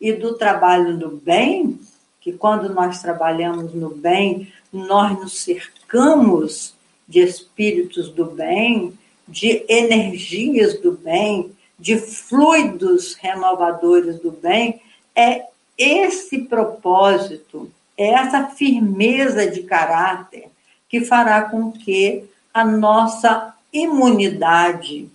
e 0.00 0.10
do 0.10 0.38
trabalho 0.38 0.94
no 0.96 1.10
bem, 1.10 1.78
que 2.18 2.32
quando 2.32 2.72
nós 2.72 3.02
trabalhamos 3.02 3.74
no 3.74 3.90
bem, 3.90 4.50
nós 4.72 5.18
nos 5.18 5.38
cercamos 5.38 6.74
de 7.06 7.20
espíritos 7.20 8.08
do 8.08 8.24
bem, 8.24 8.98
de 9.28 9.66
energias 9.68 10.80
do 10.80 10.92
bem, 10.92 11.52
de 11.78 11.98
fluidos 11.98 13.12
renovadores 13.12 14.18
do 14.18 14.30
bem, 14.30 14.80
é 15.14 15.44
esse 15.76 16.44
propósito, 16.44 17.70
é 17.98 18.12
essa 18.14 18.46
firmeza 18.46 19.46
de 19.46 19.62
caráter 19.64 20.48
que 20.88 21.04
fará 21.04 21.42
com 21.42 21.70
que 21.70 22.24
a 22.54 22.64
nossa 22.64 23.54
imunidade 23.70 25.10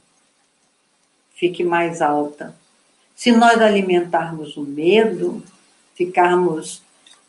fique 1.36 1.64
mais 1.64 2.02
alta. 2.02 2.56
Se 3.16 3.32
nós 3.32 3.62
alimentarmos 3.62 4.58
o 4.58 4.62
medo, 4.62 5.44
ficarmos 5.94 6.82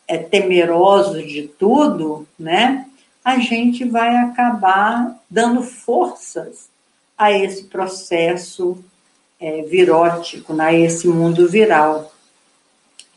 é, 0.07 0.17
temerosos 0.17 1.29
de 1.29 1.43
tudo, 1.43 2.27
né? 2.37 2.85
A 3.23 3.39
gente 3.39 3.83
vai 3.83 4.15
acabar 4.15 5.21
dando 5.29 5.61
forças 5.61 6.69
a 7.17 7.31
esse 7.31 7.65
processo 7.65 8.77
é, 9.39 9.63
virótico, 9.63 10.53
né? 10.53 10.65
a 10.65 10.73
esse 10.73 11.07
mundo 11.07 11.47
viral. 11.47 12.13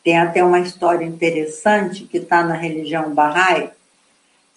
Tem 0.02 0.18
até 0.18 0.42
uma 0.42 0.60
história 0.60 1.04
interessante 1.04 2.04
que 2.04 2.18
está 2.18 2.42
na 2.42 2.54
religião 2.54 3.14
Bahá'í, 3.14 3.70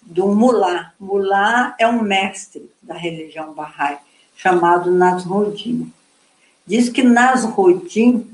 do 0.02 0.28
Mulá. 0.28 0.92
Mulá 0.98 1.74
é 1.78 1.86
um 1.86 2.02
mestre 2.02 2.70
da 2.82 2.94
religião 2.94 3.52
Bahá'í, 3.52 3.98
chamado 4.36 4.90
Nasruddin. 4.90 5.92
Diz 6.66 6.88
que 6.88 7.02
Nasruddin 7.02 8.26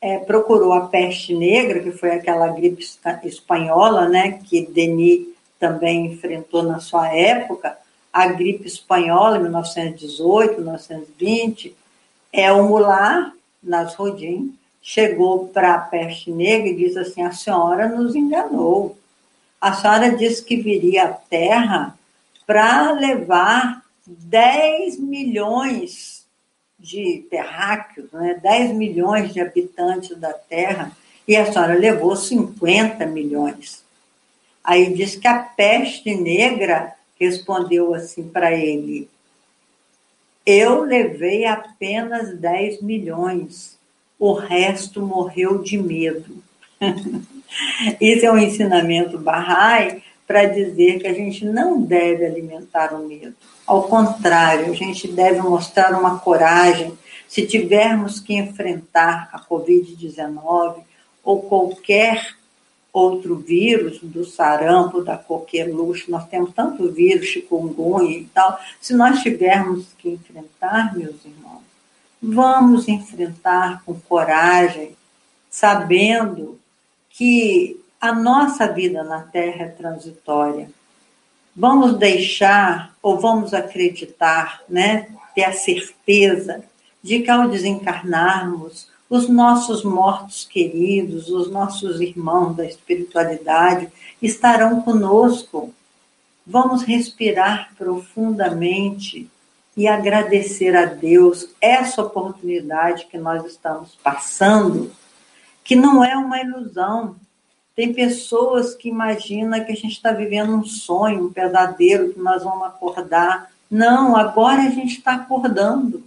é, 0.00 0.18
procurou 0.18 0.72
a 0.72 0.86
peste 0.86 1.34
negra, 1.34 1.80
que 1.80 1.92
foi 1.92 2.12
aquela 2.12 2.48
gripe 2.48 2.84
espanhola, 3.24 4.08
né, 4.08 4.40
que 4.44 4.66
Denis 4.66 5.28
também 5.58 6.06
enfrentou 6.06 6.62
na 6.62 6.80
sua 6.80 7.08
época, 7.14 7.76
a 8.12 8.26
gripe 8.26 8.66
espanhola, 8.66 9.36
em 9.36 9.42
1918, 9.42 10.54
1920, 10.56 11.76
é 12.32 12.50
o 12.52 12.66
Mulá 12.68 13.32
Nasruddin 13.62 14.54
chegou 14.82 15.48
para 15.48 15.74
a 15.74 15.78
peste 15.78 16.30
negra 16.30 16.68
e 16.68 16.76
disse 16.76 16.98
assim: 16.98 17.22
a 17.22 17.32
senhora 17.32 17.88
nos 17.88 18.14
enganou. 18.14 18.96
A 19.60 19.74
senhora 19.74 20.16
disse 20.16 20.42
que 20.42 20.56
viria 20.56 21.04
à 21.04 21.08
Terra 21.08 21.98
para 22.46 22.92
levar 22.92 23.84
10 24.06 24.98
milhões 24.98 26.19
de 26.80 27.26
terráqueos, 27.30 28.10
né? 28.12 28.38
10 28.42 28.72
milhões 28.72 29.32
de 29.32 29.40
habitantes 29.40 30.16
da 30.16 30.32
Terra, 30.32 30.96
e 31.28 31.36
a 31.36 31.52
senhora 31.52 31.74
levou 31.74 32.16
50 32.16 33.06
milhões. 33.06 33.84
Aí 34.64 34.92
diz 34.92 35.16
que 35.16 35.28
a 35.28 35.38
peste 35.38 36.14
negra 36.14 36.94
respondeu 37.18 37.94
assim 37.94 38.24
para 38.24 38.52
ele: 38.52 39.08
Eu 40.44 40.82
levei 40.82 41.44
apenas 41.44 42.36
10 42.36 42.82
milhões, 42.82 43.78
o 44.18 44.32
resto 44.32 45.02
morreu 45.02 45.62
de 45.62 45.78
medo. 45.78 46.42
Esse 48.00 48.26
é 48.26 48.32
um 48.32 48.38
ensinamento 48.38 49.18
Bahá'í 49.18 50.02
para 50.26 50.46
dizer 50.46 51.00
que 51.00 51.08
a 51.08 51.12
gente 51.12 51.44
não 51.44 51.82
deve 51.82 52.24
alimentar 52.24 52.94
o 52.94 53.06
medo. 53.06 53.34
Ao 53.70 53.84
contrário, 53.84 54.72
a 54.72 54.74
gente 54.74 55.06
deve 55.06 55.40
mostrar 55.42 55.96
uma 55.96 56.18
coragem. 56.18 56.98
Se 57.28 57.46
tivermos 57.46 58.18
que 58.18 58.34
enfrentar 58.34 59.28
a 59.32 59.38
Covid-19 59.38 60.80
ou 61.22 61.42
qualquer 61.42 62.34
outro 62.92 63.36
vírus, 63.36 64.00
do 64.02 64.24
sarampo, 64.24 65.04
da 65.04 65.16
coqueluche, 65.16 66.10
nós 66.10 66.26
temos 66.26 66.52
tanto 66.52 66.90
vírus, 66.90 67.28
chikungunya 67.28 68.18
e 68.18 68.24
tal, 68.34 68.58
se 68.80 68.92
nós 68.92 69.22
tivermos 69.22 69.86
que 69.98 70.08
enfrentar, 70.08 70.92
meus 70.96 71.24
irmãos, 71.24 71.62
vamos 72.20 72.88
enfrentar 72.88 73.84
com 73.86 73.94
coragem, 74.00 74.96
sabendo 75.48 76.58
que 77.08 77.80
a 78.00 78.12
nossa 78.12 78.66
vida 78.66 79.04
na 79.04 79.20
Terra 79.20 79.66
é 79.66 79.68
transitória. 79.68 80.68
Vamos 81.54 81.98
deixar 81.98 82.94
ou 83.02 83.18
vamos 83.18 83.52
acreditar, 83.52 84.62
né, 84.68 85.08
ter 85.34 85.44
a 85.44 85.52
certeza 85.52 86.64
de 87.02 87.20
que 87.20 87.30
ao 87.30 87.48
desencarnarmos, 87.48 88.88
os 89.08 89.28
nossos 89.28 89.82
mortos 89.82 90.44
queridos, 90.44 91.28
os 91.28 91.50
nossos 91.50 92.00
irmãos 92.00 92.54
da 92.54 92.64
espiritualidade 92.64 93.88
estarão 94.22 94.82
conosco. 94.82 95.74
Vamos 96.46 96.82
respirar 96.82 97.72
profundamente 97.76 99.28
e 99.76 99.88
agradecer 99.88 100.76
a 100.76 100.84
Deus 100.84 101.48
essa 101.60 102.02
oportunidade 102.02 103.06
que 103.06 103.18
nós 103.18 103.44
estamos 103.44 103.96
passando 104.02 104.92
que 105.70 105.76
não 105.76 106.04
é 106.04 106.16
uma 106.16 106.40
ilusão. 106.40 107.14
Tem 107.74 107.92
pessoas 107.92 108.74
que 108.74 108.88
imaginam 108.88 109.64
que 109.64 109.72
a 109.72 109.76
gente 109.76 109.92
está 109.92 110.12
vivendo 110.12 110.54
um 110.54 110.64
sonho, 110.64 111.26
um 111.26 111.32
pesadelo, 111.32 112.12
que 112.12 112.20
nós 112.20 112.42
vamos 112.42 112.66
acordar. 112.66 113.50
Não, 113.70 114.16
agora 114.16 114.62
a 114.62 114.70
gente 114.70 114.98
está 114.98 115.14
acordando. 115.14 116.02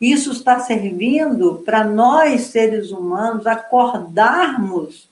Isso 0.00 0.32
está 0.32 0.58
servindo 0.60 1.62
para 1.64 1.84
nós, 1.84 2.42
seres 2.42 2.90
humanos, 2.90 3.46
acordarmos 3.46 5.08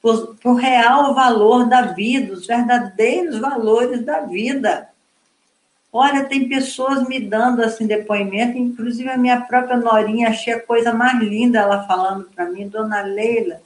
para 0.00 0.50
o 0.50 0.54
real 0.54 1.14
valor 1.14 1.68
da 1.68 1.82
vida, 1.82 2.32
os 2.32 2.46
verdadeiros 2.46 3.38
valores 3.38 4.04
da 4.04 4.20
vida. 4.20 4.88
Olha, 5.92 6.24
tem 6.24 6.48
pessoas 6.48 7.06
me 7.08 7.18
dando 7.18 7.62
assim 7.62 7.86
depoimento, 7.86 8.58
inclusive 8.58 9.08
a 9.08 9.16
minha 9.16 9.40
própria 9.40 9.76
Norinha, 9.76 10.28
achei 10.28 10.52
a 10.52 10.60
coisa 10.60 10.92
mais 10.92 11.18
linda 11.20 11.60
ela 11.60 11.86
falando 11.86 12.28
para 12.34 12.44
mim, 12.50 12.68
Dona 12.68 13.02
Leila, 13.02 13.60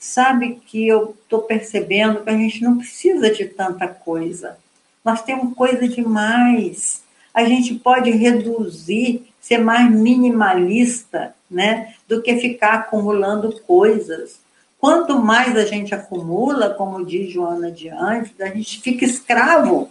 sabe 0.00 0.60
que 0.66 0.88
eu 0.88 1.14
estou 1.22 1.42
percebendo 1.42 2.22
que 2.22 2.30
a 2.30 2.36
gente 2.36 2.62
não 2.64 2.78
precisa 2.78 3.30
de 3.30 3.44
tanta 3.44 3.86
coisa. 3.86 4.58
Nós 5.04 5.22
temos 5.22 5.54
coisa 5.54 5.86
demais. 5.86 7.02
A 7.32 7.44
gente 7.44 7.74
pode 7.74 8.10
reduzir, 8.10 9.30
ser 9.40 9.58
mais 9.58 9.88
minimalista, 9.88 11.34
né, 11.48 11.94
do 12.08 12.20
que 12.22 12.36
ficar 12.38 12.74
acumulando 12.74 13.60
coisas. 13.66 14.40
Quanto 14.78 15.18
mais 15.18 15.56
a 15.56 15.64
gente 15.64 15.94
acumula, 15.94 16.70
como 16.70 17.04
diz 17.04 17.30
Joana 17.30 17.70
de 17.70 17.88
Anjos, 17.88 18.40
a 18.40 18.46
gente 18.46 18.80
fica 18.80 19.04
escravo 19.04 19.90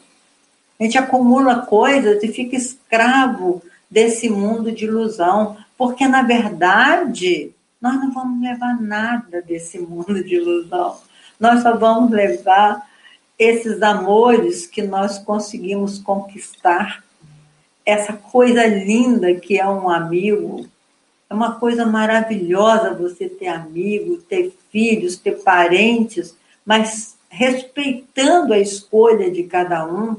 a 0.79 0.83
gente 0.83 0.97
acumula 0.97 1.65
coisas 1.65 2.23
e 2.23 2.29
fica 2.29 2.55
escravo 2.55 3.61
desse 3.91 4.29
mundo 4.29 4.71
de 4.71 4.85
ilusão, 4.85 5.57
porque 5.77 6.07
na 6.07 6.21
verdade 6.21 7.51
nós 7.81 7.95
não 7.95 8.11
vamos 8.11 8.41
levar 8.41 8.79
nada 8.81 9.41
desse 9.41 9.79
mundo 9.79 10.23
de 10.23 10.35
ilusão. 10.35 10.97
Nós 11.39 11.63
só 11.63 11.77
vamos 11.77 12.11
levar 12.11 12.87
esses 13.37 13.81
amores 13.81 14.67
que 14.67 14.81
nós 14.81 15.17
conseguimos 15.17 15.97
conquistar, 15.97 17.03
essa 17.85 18.13
coisa 18.13 18.65
linda 18.65 19.33
que 19.35 19.59
é 19.59 19.67
um 19.67 19.89
amigo. 19.89 20.67
É 21.29 21.33
uma 21.33 21.55
coisa 21.55 21.85
maravilhosa 21.85 22.93
você 22.93 23.29
ter 23.29 23.47
amigo, 23.47 24.17
ter 24.17 24.51
filhos, 24.71 25.15
ter 25.15 25.43
parentes, 25.43 26.35
mas 26.65 27.15
respeitando 27.29 28.53
a 28.53 28.59
escolha 28.59 29.29
de 29.31 29.43
cada 29.43 29.85
um, 29.85 30.17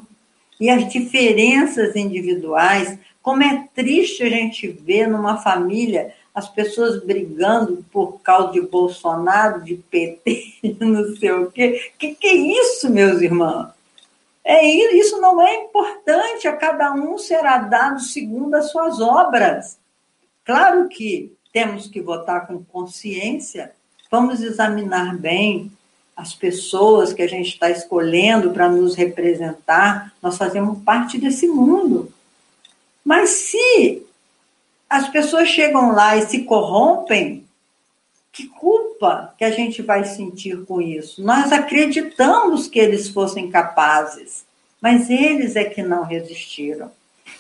e 0.61 0.69
as 0.69 0.87
diferenças 0.93 1.97
individuais. 1.97 2.99
Como 3.23 3.43
é 3.43 3.69
triste 3.75 4.23
a 4.23 4.29
gente 4.29 4.69
ver 4.69 5.07
numa 5.07 5.37
família 5.39 6.15
as 6.35 6.49
pessoas 6.49 7.03
brigando 7.05 7.85
por 7.93 8.21
causa 8.21 8.53
de 8.53 8.61
Bolsonaro, 8.61 9.63
de 9.63 9.75
PT, 9.75 10.55
não 10.81 11.17
sei 11.17 11.33
o 11.33 11.51
quê. 11.51 11.93
Que 11.99 12.15
que 12.15 12.27
é 12.27 12.35
isso, 12.35 12.89
meus 12.89 13.21
irmãos? 13.21 13.69
É 14.45 14.65
isso 14.65 15.21
não 15.21 15.41
é 15.41 15.55
importante, 15.65 16.49
a 16.49 16.57
cada 16.57 16.93
um 16.93 17.19
será 17.19 17.59
dado 17.59 18.01
segundo 18.01 18.55
as 18.55 18.71
suas 18.71 19.01
obras. 19.01 19.79
Claro 20.45 20.89
que 20.89 21.37
temos 21.53 21.87
que 21.87 22.01
votar 22.01 22.47
com 22.47 22.65
consciência, 22.65 23.73
vamos 24.11 24.41
examinar 24.41 25.17
bem 25.17 25.71
as 26.17 26.35
pessoas 26.35 27.13
que 27.13 27.23
a 27.23 27.29
gente 27.29 27.49
está 27.49 27.71
escolhendo 27.71 28.51
para 28.51 28.69
nos 28.69 28.95
representar, 28.95 30.13
nós 30.23 30.37
fazemos 30.37 30.83
parte 30.83 31.19
desse 31.19 31.47
mundo. 31.47 32.13
Mas 33.11 33.31
se 33.31 34.07
as 34.89 35.09
pessoas 35.09 35.49
chegam 35.49 35.91
lá 35.91 36.17
e 36.17 36.23
se 36.23 36.45
corrompem, 36.45 37.45
que 38.31 38.47
culpa 38.47 39.35
que 39.37 39.45
a 39.45 39.51
gente 39.51 39.83
vai 39.83 40.05
sentir 40.05 40.65
com 40.65 40.81
isso? 40.81 41.21
Nós 41.21 41.51
acreditamos 41.51 42.69
que 42.69 42.79
eles 42.79 43.09
fossem 43.09 43.51
capazes, 43.51 44.45
mas 44.81 45.11
eles 45.11 45.57
é 45.57 45.65
que 45.65 45.83
não 45.83 46.05
resistiram. 46.05 46.89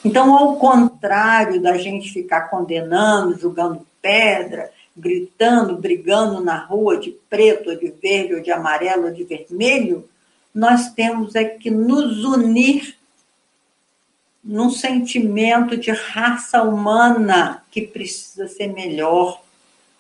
Então, 0.04 0.37
ao 0.37 0.56
contrário 0.56 1.62
da 1.62 1.78
gente 1.78 2.12
ficar 2.12 2.48
condenando, 2.50 3.38
jogando 3.38 3.87
pedra, 4.02 4.72
gritando, 4.96 5.76
brigando 5.76 6.40
na 6.40 6.64
rua 6.64 6.96
de 6.96 7.12
preto, 7.30 7.70
ou 7.70 7.76
de 7.76 7.94
verde, 8.02 8.35
ou 8.35 8.42
de 8.42 8.50
amarelo, 8.50 9.04
ou 9.04 9.12
de 9.12 9.22
vermelho, 9.22 10.04
nós 10.52 10.90
temos 10.94 11.37
é 11.37 11.44
que 11.44 11.70
nos 11.70 12.24
unir 12.24 12.98
num 14.42 14.70
sentimento 14.70 15.76
de 15.76 15.90
raça 15.90 16.62
humana 16.62 17.62
que 17.70 17.83
precisa 17.83 18.48
ser 18.48 18.68
melhor. 18.68 19.42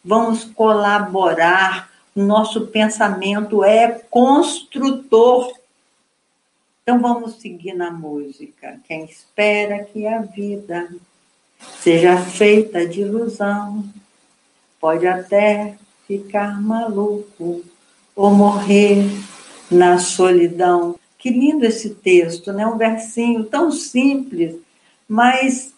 Vamos 0.04 0.44
colaborar. 0.44 1.90
Nosso 2.16 2.66
pensamento 2.66 3.62
é 3.62 4.00
construtor. 4.10 5.52
Então 6.82 7.00
vamos 7.00 7.34
seguir 7.40 7.74
na 7.74 7.90
música. 7.90 8.80
Quem 8.88 9.04
espera 9.04 9.84
que 9.84 10.06
a 10.06 10.20
vida 10.20 10.88
seja 11.78 12.16
feita 12.16 12.86
de 12.86 13.02
ilusão, 13.02 13.84
pode 14.80 15.06
até 15.06 15.76
ficar 16.06 16.60
maluco 16.60 17.62
ou 18.16 18.30
morrer 18.30 19.04
na 19.70 19.98
solidão. 19.98 20.99
Que 21.20 21.28
lindo 21.28 21.66
esse 21.66 21.90
texto, 21.90 22.50
né? 22.50 22.66
Um 22.66 22.78
versinho 22.78 23.44
tão 23.44 23.70
simples, 23.70 24.56
mas 25.06 25.74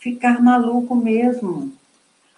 ficar 0.00 0.42
maluco 0.42 0.96
mesmo. 0.96 1.72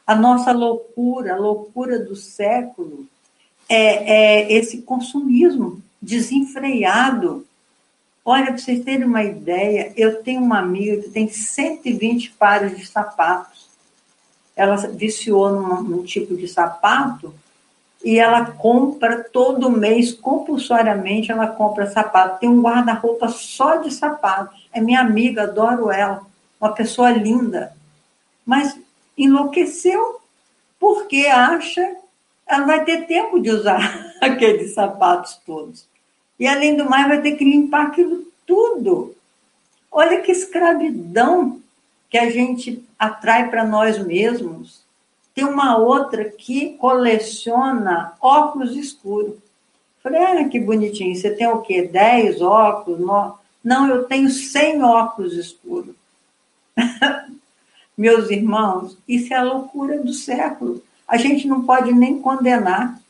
A 0.07 0.15
nossa 0.15 0.53
loucura, 0.53 1.33
a 1.33 1.39
loucura 1.39 1.99
do 1.99 2.15
século, 2.15 3.07
é, 3.67 4.43
é 4.43 4.53
esse 4.53 4.83
consumismo 4.83 5.83
desenfreado. 6.01 7.47
Olha, 8.23 8.49
para 8.49 8.59
vocês 8.59 8.85
terem 8.85 9.07
uma 9.07 9.25
ideia, 9.25 9.91
eu 9.97 10.23
tenho 10.23 10.43
uma 10.43 10.59
amiga 10.59 11.01
que 11.01 11.09
tem 11.09 11.27
120 11.27 12.33
pares 12.33 12.77
de 12.77 12.85
sapatos. 12.87 13.67
Ela 14.55 14.77
viciou 14.89 15.51
num, 15.51 15.83
num 15.83 16.05
tipo 16.05 16.37
de 16.37 16.47
sapato 16.47 17.35
e 18.05 18.19
ela 18.19 18.45
compra 18.51 19.25
todo 19.25 19.71
mês, 19.71 20.13
compulsoriamente, 20.13 21.33
ela 21.33 21.47
compra 21.47 21.91
sapato. 21.91 22.39
Tem 22.39 22.49
um 22.49 22.61
guarda-roupa 22.61 23.29
só 23.29 23.77
de 23.77 23.91
sapatos. 23.91 24.69
É 24.71 24.79
minha 24.79 25.01
amiga, 25.01 25.45
adoro 25.45 25.91
ela. 25.91 26.23
Uma 26.61 26.73
pessoa 26.73 27.11
linda. 27.11 27.75
Mas 28.45 28.79
enlouqueceu 29.17 30.21
porque 30.79 31.27
acha 31.27 31.97
ela 32.47 32.67
vai 32.67 32.85
ter 32.85 33.07
tempo 33.07 33.41
de 33.41 33.51
usar 33.51 34.13
aqueles 34.21 34.75
sapatos 34.75 35.41
todos. 35.47 35.87
E 36.39 36.47
além 36.47 36.77
do 36.77 36.85
mais, 36.89 37.09
vai 37.09 37.23
ter 37.23 37.37
que 37.37 37.45
limpar 37.45 37.87
aquilo 37.87 38.27
tudo. 38.47 39.17
Olha 39.91 40.21
que 40.21 40.31
escravidão 40.31 41.59
que 42.11 42.19
a 42.19 42.31
gente 42.31 42.85
atrai 42.99 43.49
para 43.49 43.65
nós 43.65 43.99
mesmos 43.99 44.84
tem 45.35 45.45
uma 45.45 45.77
outra 45.77 46.25
que 46.25 46.77
coleciona 46.79 48.13
óculos 48.21 48.77
escuros. 48.77 49.35
Falei, 50.03 50.23
ah, 50.23 50.49
que 50.49 50.61
bonitinho, 50.61 51.17
você 51.17 51.31
tem 51.31 51.49
o 51.49 51.63
quê? 51.63 51.83
10 51.83 52.41
óculos? 52.41 53.01
Não, 53.65 53.89
eu 53.89 54.05
tenho 54.05 54.29
100 54.29 54.83
óculos 54.83 55.33
escuros. 55.33 55.95
Meus 57.97 58.31
irmãos, 58.31 58.97
isso 59.09 59.33
é 59.33 59.37
a 59.37 59.43
loucura 59.43 59.99
do 59.99 60.13
século. 60.13 60.83
A 61.09 61.17
gente 61.17 61.49
não 61.49 61.65
pode 61.65 61.93
nem 61.93 62.21
condenar, 62.21 63.01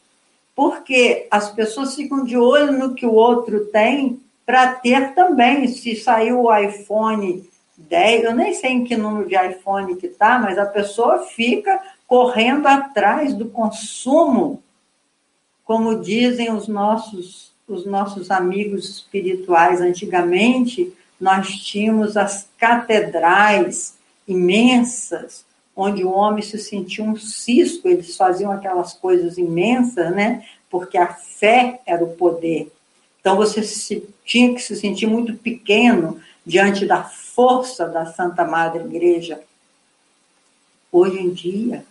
porque 0.54 1.26
as 1.30 1.50
pessoas 1.50 1.94
ficam 1.94 2.24
de 2.24 2.37
olho 2.37 2.72
no 2.72 2.94
que 2.94 3.04
o 3.04 3.12
outro 3.12 3.66
tem 3.66 4.20
para 4.46 4.74
ter 4.74 5.14
também. 5.14 5.66
Se 5.68 5.96
saiu 5.96 6.42
o 6.42 6.56
iPhone 6.56 7.48
10, 7.76 8.24
eu 8.24 8.34
nem 8.34 8.54
sei 8.54 8.70
em 8.70 8.84
que 8.84 8.96
número 8.96 9.28
de 9.28 9.34
iPhone 9.34 9.96
que 9.96 10.06
está, 10.06 10.38
mas 10.38 10.58
a 10.58 10.66
pessoa 10.66 11.26
fica 11.26 11.80
correndo 12.06 12.66
atrás 12.66 13.34
do 13.34 13.46
consumo, 13.46 14.62
como 15.64 16.00
dizem 16.00 16.52
os 16.52 16.68
nossos, 16.68 17.52
os 17.66 17.86
nossos 17.86 18.30
amigos 18.30 18.88
espirituais. 18.88 19.80
Antigamente, 19.80 20.92
nós 21.20 21.48
tínhamos 21.56 22.16
as 22.16 22.48
catedrais 22.58 23.94
imensas, 24.28 25.44
onde 25.76 26.04
o 26.04 26.12
homem 26.12 26.42
se 26.42 26.58
sentia 26.58 27.04
um 27.04 27.16
cisco, 27.16 27.88
eles 27.88 28.16
faziam 28.16 28.52
aquelas 28.52 28.92
coisas 28.92 29.38
imensas, 29.38 30.14
né? 30.14 30.46
Porque 30.70 30.96
a 30.96 31.08
fé 31.08 31.80
era 31.84 32.04
o 32.04 32.14
poder. 32.14 32.70
Então 33.20 33.36
você 33.36 33.62
se, 33.62 34.06
tinha 34.24 34.54
que 34.54 34.60
se 34.60 34.76
sentir 34.76 35.06
muito 35.06 35.34
pequeno 35.34 36.20
diante 36.44 36.84
da 36.84 37.02
força 37.02 37.88
da 37.88 38.06
Santa 38.06 38.44
Madre 38.44 38.84
Igreja. 38.84 39.40
Hoje 40.92 41.18
em 41.18 41.30
dia, 41.30 41.84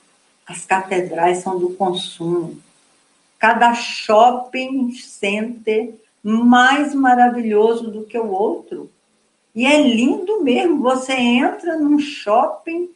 as 0.48 0.66
catedrais 0.66 1.40
são 1.40 1.58
do 1.58 1.70
consumo. 1.72 2.58
Cada 3.40 3.74
shopping 3.74 4.92
center 4.94 5.94
mais 6.22 6.94
maravilhoso 6.94 7.92
do 7.92 8.04
que 8.04 8.18
o 8.18 8.32
outro. 8.32 8.90
E 9.54 9.66
é 9.66 9.82
lindo 9.82 10.42
mesmo. 10.42 10.82
Você 10.82 11.14
entra 11.14 11.78
num 11.78 12.00
shopping, 12.00 12.90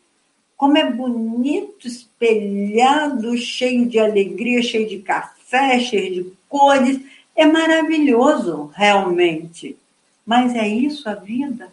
como 0.56 0.78
é 0.78 0.90
bonito, 0.90 1.88
espelhado, 1.88 3.38
cheio 3.38 3.86
de 3.86 4.00
alegria, 4.00 4.62
cheio 4.64 4.88
de 4.88 5.00
café, 5.00 5.80
cheio 5.80 6.14
de 6.24 6.32
cores. 6.50 7.00
É 7.36 7.46
maravilhoso, 7.46 8.72
realmente. 8.74 9.78
Mas 10.26 10.56
é 10.56 10.68
isso 10.68 11.08
a 11.08 11.14
vida? 11.14 11.72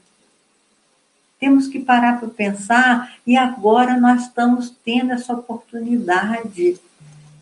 Temos 1.38 1.66
que 1.68 1.78
parar 1.78 2.18
para 2.18 2.28
pensar 2.28 3.14
e 3.26 3.36
agora 3.36 3.98
nós 3.98 4.22
estamos 4.22 4.74
tendo 4.84 5.12
essa 5.12 5.32
oportunidade 5.32 6.78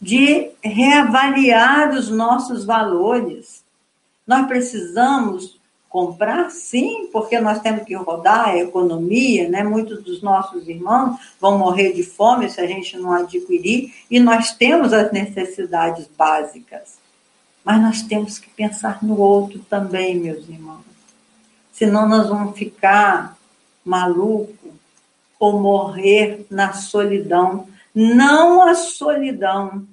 de 0.00 0.50
reavaliar 0.62 1.90
os 1.90 2.08
nossos 2.10 2.64
valores. 2.64 3.62
Nós 4.26 4.46
precisamos 4.46 5.60
comprar, 5.92 6.50
sim, 6.50 7.08
porque 7.12 7.38
nós 7.38 7.60
temos 7.60 7.84
que 7.84 7.94
rodar 7.94 8.48
a 8.48 8.56
economia, 8.56 9.48
né? 9.48 9.62
Muitos 9.62 10.02
dos 10.02 10.22
nossos 10.22 10.66
irmãos 10.66 11.20
vão 11.38 11.58
morrer 11.58 11.92
de 11.92 12.02
fome 12.02 12.48
se 12.48 12.60
a 12.60 12.66
gente 12.66 12.96
não 12.96 13.12
adquirir, 13.12 13.92
e 14.10 14.18
nós 14.18 14.52
temos 14.52 14.94
as 14.94 15.12
necessidades 15.12 16.08
básicas. 16.16 16.96
Mas 17.62 17.80
nós 17.80 18.02
temos 18.02 18.38
que 18.38 18.48
pensar 18.50 19.04
no 19.04 19.20
outro 19.20 19.58
também, 19.68 20.18
meus 20.18 20.48
irmãos. 20.48 20.80
Senão 21.72 22.08
nós 22.08 22.26
vamos 22.26 22.58
ficar 22.58 23.36
maluco 23.84 24.72
ou 25.38 25.58
morrer 25.58 26.46
na 26.50 26.72
solidão. 26.72 27.66
Não 27.94 28.62
a 28.62 28.74
solidão 28.74 29.86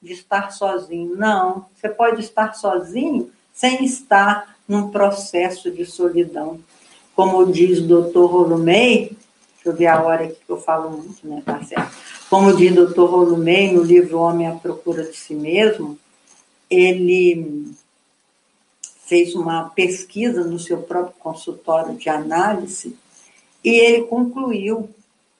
de 0.00 0.12
estar 0.12 0.50
sozinho, 0.50 1.16
não. 1.16 1.66
Você 1.74 1.88
pode 1.88 2.20
estar 2.20 2.54
sozinho 2.54 3.30
sem 3.52 3.84
estar 3.84 4.56
num 4.66 4.90
processo 4.90 5.70
de 5.70 5.84
solidão. 5.84 6.60
Como 7.14 7.50
diz 7.50 7.80
o 7.80 7.86
doutor 7.86 8.30
Rolumei, 8.30 9.16
deixa 9.54 9.68
eu 9.68 9.74
ver 9.74 9.86
a 9.86 10.02
hora 10.02 10.28
que 10.28 10.36
eu 10.48 10.60
falo 10.60 10.90
muito, 10.90 11.26
né? 11.26 11.42
Tá 11.44 11.62
certo. 11.64 11.96
Como 12.30 12.56
diz 12.56 12.72
o 12.72 12.76
doutor 12.76 13.10
Rolumei 13.10 13.72
no 13.72 13.82
livro 13.82 14.18
Homem 14.20 14.46
à 14.46 14.52
Procura 14.52 15.04
de 15.04 15.16
Si 15.16 15.34
Mesmo, 15.34 15.98
ele 16.70 17.72
fez 19.06 19.34
uma 19.34 19.70
pesquisa 19.70 20.44
no 20.44 20.58
seu 20.58 20.78
próprio 20.82 21.14
consultório 21.18 21.96
de 21.96 22.08
análise 22.08 22.96
e 23.64 23.70
ele 23.70 24.02
concluiu 24.04 24.88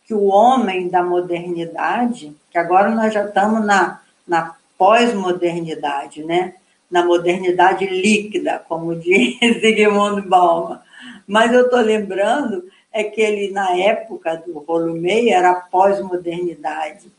que 0.06 0.14
o 0.14 0.24
homem 0.24 0.88
da 0.88 1.02
modernidade, 1.02 2.34
que 2.50 2.58
agora 2.58 2.90
nós 2.90 3.12
já 3.12 3.24
estamos 3.24 3.64
na, 3.64 4.00
na 4.26 4.54
pós-modernidade, 4.76 6.24
né? 6.24 6.54
na 6.90 7.04
modernidade 7.04 7.86
líquida, 7.86 8.64
como 8.68 8.94
diz 8.96 9.38
Zygmunt 9.60 10.26
Bauman. 10.26 10.80
Mas 11.26 11.52
eu 11.52 11.64
estou 11.66 11.80
lembrando 11.80 12.64
é 12.90 13.04
que 13.04 13.20
ele, 13.20 13.52
na 13.52 13.76
época 13.76 14.36
do 14.36 14.58
Rolumei, 14.60 15.30
era 15.30 15.54
pós-modernidade. 15.54 17.12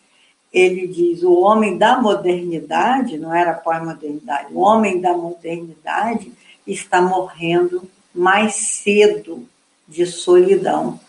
Ele 0.52 0.88
diz, 0.88 1.22
o 1.22 1.40
homem 1.40 1.78
da 1.78 2.02
modernidade, 2.02 3.20
não 3.20 3.34
era 3.34 3.54
pós-modernidade, 3.54 4.52
o 4.52 4.60
homem 4.60 5.00
da 5.00 5.14
modernidade 5.14 6.32
está 6.66 7.02
morrendo 7.02 7.84
mais 8.14 8.56
cedo 8.56 9.48
de 9.90 10.06
solidão. 10.06 11.00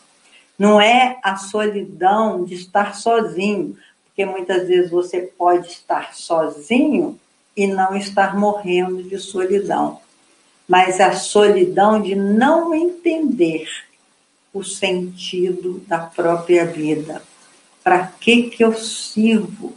Não 0.59 0.81
é 0.81 1.19
a 1.23 1.37
solidão 1.37 2.45
de 2.45 2.55
estar 2.55 2.95
sozinho, 2.95 3.77
porque 4.07 4.25
muitas 4.25 4.67
vezes 4.67 4.91
você 4.91 5.21
pode 5.21 5.69
estar 5.69 6.15
sozinho 6.15 7.19
e 7.57 7.67
não 7.67 7.95
estar 7.95 8.37
morrendo 8.37 9.03
de 9.03 9.19
solidão, 9.19 10.01
mas 10.67 11.01
a 11.01 11.13
solidão 11.13 12.01
de 12.01 12.15
não 12.15 12.75
entender 12.75 13.69
o 14.53 14.65
sentido 14.65 15.83
da 15.87 15.99
própria 15.99 16.65
vida. 16.65 17.23
Para 17.83 18.07
que 18.07 18.45
que 18.45 18.65
eu 18.65 18.75
sirvo? 18.75 19.75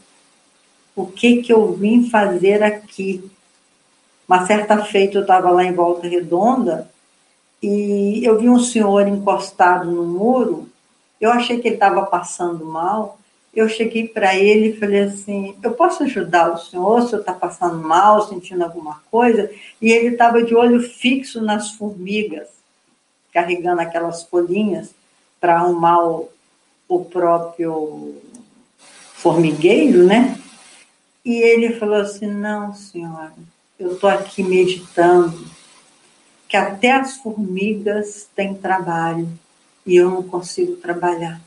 O 0.95 1.05
que 1.05 1.41
que 1.41 1.53
eu 1.53 1.73
vim 1.73 2.09
fazer 2.09 2.63
aqui? 2.63 3.23
Uma 4.27 4.45
certa 4.45 4.83
feita 4.85 5.17
eu 5.17 5.21
estava 5.21 5.49
lá 5.51 5.63
em 5.63 5.73
Volta 5.73 6.07
Redonda 6.07 6.92
e 7.63 8.25
eu 8.25 8.37
vi 8.37 8.49
um 8.49 8.59
senhor 8.59 9.07
encostado 9.07 9.89
no 9.89 10.03
muro, 10.03 10.67
eu 11.19 11.31
achei 11.31 11.61
que 11.61 11.69
ele 11.69 11.75
estava 11.75 12.05
passando 12.05 12.65
mal, 12.65 13.17
eu 13.55 13.69
cheguei 13.69 14.05
para 14.05 14.35
ele 14.35 14.69
e 14.69 14.77
falei 14.77 15.03
assim: 15.03 15.55
Eu 15.63 15.71
posso 15.71 16.03
ajudar 16.03 16.51
o 16.51 16.57
senhor? 16.57 16.99
O 16.99 17.07
senhor 17.07 17.21
está 17.21 17.31
passando 17.31 17.77
mal, 17.77 18.27
sentindo 18.27 18.63
alguma 18.65 19.01
coisa? 19.09 19.49
E 19.81 19.91
ele 19.91 20.09
estava 20.09 20.43
de 20.43 20.53
olho 20.53 20.81
fixo 20.81 21.39
nas 21.41 21.71
formigas, 21.71 22.49
carregando 23.31 23.79
aquelas 23.79 24.23
folhinhas 24.23 24.89
para 25.39 25.55
arrumar 25.55 26.03
o, 26.05 26.29
o 26.89 27.05
próprio 27.05 28.15
formigueiro, 29.13 30.03
né? 30.03 30.37
E 31.23 31.35
ele 31.35 31.75
falou 31.75 31.95
assim: 31.95 32.27
Não, 32.27 32.73
senhora, 32.73 33.31
eu 33.79 33.93
estou 33.93 34.09
aqui 34.09 34.43
meditando, 34.43 35.52
que 36.53 36.57
até 36.57 36.91
as 36.91 37.17
formigas 37.17 38.29
têm 38.35 38.53
trabalho 38.53 39.27
e 39.83 39.95
eu 39.95 40.11
não 40.11 40.21
consigo 40.21 40.75
trabalhar. 40.75 41.41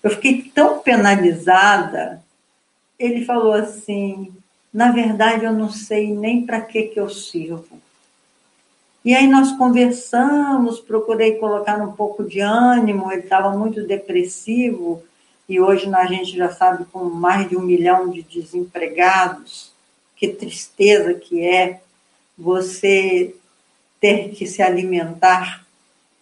Eu 0.00 0.10
fiquei 0.10 0.44
tão 0.54 0.78
penalizada. 0.78 2.22
Ele 2.96 3.24
falou 3.24 3.52
assim: 3.52 4.32
na 4.72 4.92
verdade, 4.92 5.44
eu 5.44 5.52
não 5.52 5.68
sei 5.68 6.14
nem 6.14 6.46
para 6.46 6.60
que, 6.60 6.84
que 6.84 7.00
eu 7.00 7.10
sirvo. 7.10 7.80
E 9.04 9.12
aí 9.12 9.26
nós 9.26 9.50
conversamos, 9.56 10.78
procurei 10.78 11.34
colocar 11.40 11.82
um 11.82 11.90
pouco 11.90 12.22
de 12.22 12.38
ânimo, 12.38 13.10
ele 13.10 13.22
estava 13.22 13.50
muito 13.58 13.84
depressivo, 13.84 15.02
e 15.48 15.60
hoje 15.60 15.92
a 15.92 16.06
gente 16.06 16.36
já 16.36 16.52
sabe 16.52 16.84
com 16.92 17.06
mais 17.06 17.48
de 17.48 17.56
um 17.56 17.62
milhão 17.62 18.08
de 18.08 18.22
desempregados, 18.22 19.72
que 20.14 20.28
tristeza 20.28 21.12
que 21.12 21.44
é 21.44 21.80
você 22.38 23.34
ter 24.02 24.30
que 24.30 24.48
se 24.48 24.60
alimentar 24.60 25.64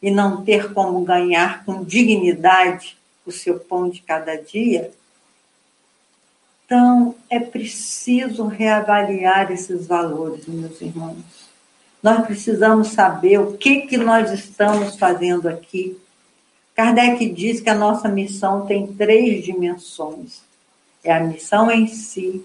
e 0.02 0.10
não 0.10 0.44
ter 0.44 0.74
como 0.74 1.02
ganhar 1.02 1.64
com 1.64 1.82
dignidade 1.82 2.98
o 3.24 3.32
seu 3.32 3.58
pão 3.58 3.88
de 3.88 4.02
cada 4.02 4.36
dia, 4.36 4.92
então 6.66 7.14
é 7.28 7.40
preciso 7.40 8.46
reavaliar 8.46 9.50
esses 9.50 9.86
valores, 9.86 10.46
meus 10.46 10.80
irmãos. 10.80 11.48
Nós 12.02 12.24
precisamos 12.26 12.88
saber 12.88 13.38
o 13.38 13.54
que, 13.54 13.82
que 13.82 13.96
nós 13.96 14.30
estamos 14.30 14.96
fazendo 14.96 15.48
aqui. 15.48 15.98
Kardec 16.74 17.28
diz 17.30 17.60
que 17.60 17.68
a 17.68 17.74
nossa 17.74 18.08
missão 18.08 18.66
tem 18.66 18.86
três 18.86 19.42
dimensões: 19.44 20.42
é 21.02 21.12
a 21.12 21.20
missão 21.20 21.70
em 21.70 21.86
si, 21.86 22.44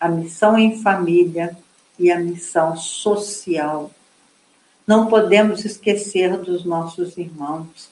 a 0.00 0.08
missão 0.08 0.58
em 0.58 0.82
família 0.82 1.56
e 1.98 2.10
a 2.10 2.18
missão 2.18 2.76
social. 2.76 3.90
Não 4.86 5.06
podemos 5.08 5.64
esquecer 5.64 6.36
dos 6.38 6.64
nossos 6.64 7.18
irmãos. 7.18 7.90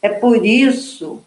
É 0.00 0.08
por 0.08 0.46
isso 0.46 1.22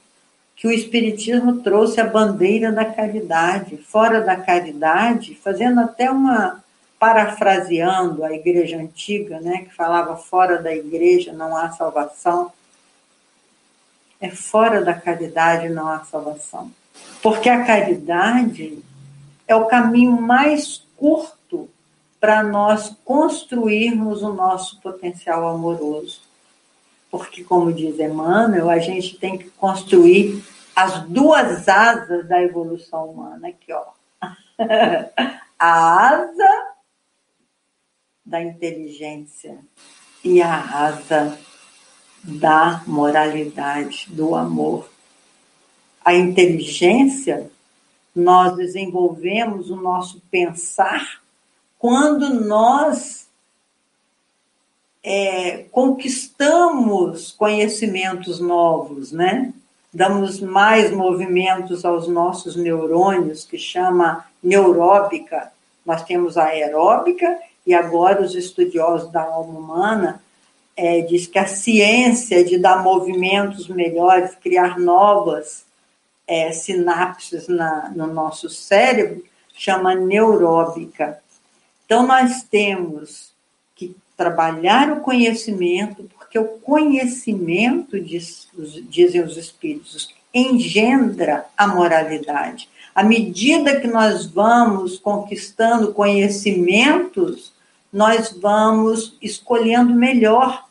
que 0.56 0.68
o 0.68 0.72
Espiritismo 0.72 1.62
trouxe 1.62 2.00
a 2.00 2.06
bandeira 2.06 2.72
da 2.72 2.86
caridade. 2.86 3.78
Fora 3.78 4.22
da 4.22 4.36
caridade, 4.36 5.36
fazendo 5.36 5.82
até 5.82 6.10
uma. 6.10 6.64
parafraseando 6.98 8.24
a 8.24 8.32
igreja 8.32 8.78
antiga, 8.78 9.40
né, 9.40 9.66
que 9.66 9.74
falava 9.74 10.16
fora 10.16 10.62
da 10.62 10.74
igreja 10.74 11.34
não 11.34 11.58
há 11.58 11.72
salvação. 11.72 12.52
É 14.20 14.30
fora 14.30 14.86
da 14.86 14.94
caridade 14.94 15.68
não 15.68 15.88
há 15.90 16.06
salvação. 16.06 16.72
Porque 17.24 17.50
a 17.50 17.66
caridade 17.66 18.78
é 19.48 19.56
o 19.56 19.66
caminho 19.66 20.22
mais 20.22 20.84
curto 20.96 21.41
para 22.22 22.44
nós 22.44 22.96
construirmos 23.04 24.22
o 24.22 24.32
nosso 24.32 24.80
potencial 24.80 25.48
amoroso. 25.48 26.22
Porque, 27.10 27.44
como 27.44 27.74
diz 27.74 28.00
Emmanuel, 28.00 28.70
a 28.70 28.78
gente 28.78 29.18
tem 29.18 29.40
que 29.40 29.50
construir 29.50 30.44
as 30.76 31.02
duas 31.08 31.68
asas 31.68 32.28
da 32.28 32.40
evolução 32.40 33.10
humana. 33.10 33.48
Aqui, 33.48 33.74
ó. 33.74 33.86
A 35.58 36.08
asa 36.10 36.68
da 38.26 38.42
inteligência 38.42 39.60
e 40.24 40.42
a 40.42 40.86
asa 40.86 41.38
da 42.24 42.82
moralidade, 42.88 44.08
do 44.10 44.34
amor. 44.34 44.90
A 46.04 46.16
inteligência, 46.16 47.52
nós 48.16 48.56
desenvolvemos 48.56 49.70
o 49.70 49.76
nosso 49.76 50.20
pensar 50.32 51.21
quando 51.82 52.30
nós 52.30 53.26
é, 55.04 55.66
conquistamos 55.72 57.32
conhecimentos 57.32 58.40
novos, 58.40 59.12
né? 59.12 59.52
Damos 59.92 60.40
mais 60.40 60.92
movimentos 60.92 61.84
aos 61.84 62.08
nossos 62.08 62.56
neurônios, 62.56 63.46
que 63.46 63.58
chama 63.58 64.28
neuróbica. 64.44 65.52
Nós 65.84 66.04
temos 66.04 66.38
a 66.38 66.46
aeróbica 66.46 67.40
e 67.66 67.74
agora 67.74 68.22
os 68.22 68.36
estudiosos 68.36 69.12
da 69.12 69.24
alma 69.24 69.60
humana 69.60 70.24
é, 70.78 71.02
diz 71.02 71.26
que 71.26 71.40
a 71.40 71.48
ciência 71.48 72.46
de 72.46 72.60
dar 72.60 72.84
movimentos 72.84 73.68
melhores, 73.68 74.36
criar 74.36 74.78
novas 74.78 75.66
é, 76.28 76.52
sinapses 76.52 77.48
na, 77.48 77.92
no 77.96 78.06
nosso 78.06 78.52
cérebro, 78.52 79.24
chama 79.52 79.96
neuróbica. 79.96 81.21
Então, 81.92 82.08
nós 82.08 82.44
temos 82.44 83.34
trabalhar 84.16 84.94
o 84.94 85.02
conhecimento, 85.02 86.10
porque 86.18 86.40
o 86.40 86.58
conhecimento, 86.60 88.00
diz, 88.00 88.48
dizem 88.88 89.22
os 89.22 89.36
espíritos, 89.36 90.16
engendra 90.34 91.48
a 91.58 91.68
moralidade. 91.68 92.70
À 92.96 93.04
medida 93.04 93.78
que 93.78 93.88
nós 93.88 94.26
vamos 94.26 94.98
conquistando 95.00 95.94
conhecimentos, 95.94 97.52
nós 97.92 98.32
vamos 98.32 99.18
escolhendo 99.22 99.94
melhor, 99.94 100.66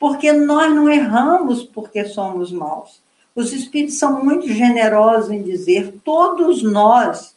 porque 0.00 0.32
nós 0.32 0.74
não 0.74 0.90
erramos 0.90 1.62
porque 1.62 2.06
somos 2.06 2.50
maus. 2.50 3.00
Os 3.36 3.52
espíritos 3.52 4.00
são 4.00 4.24
muito 4.24 4.48
generosos 4.48 5.30
em 5.30 5.44
dizer: 5.44 5.94
todos 6.04 6.60
nós 6.60 7.36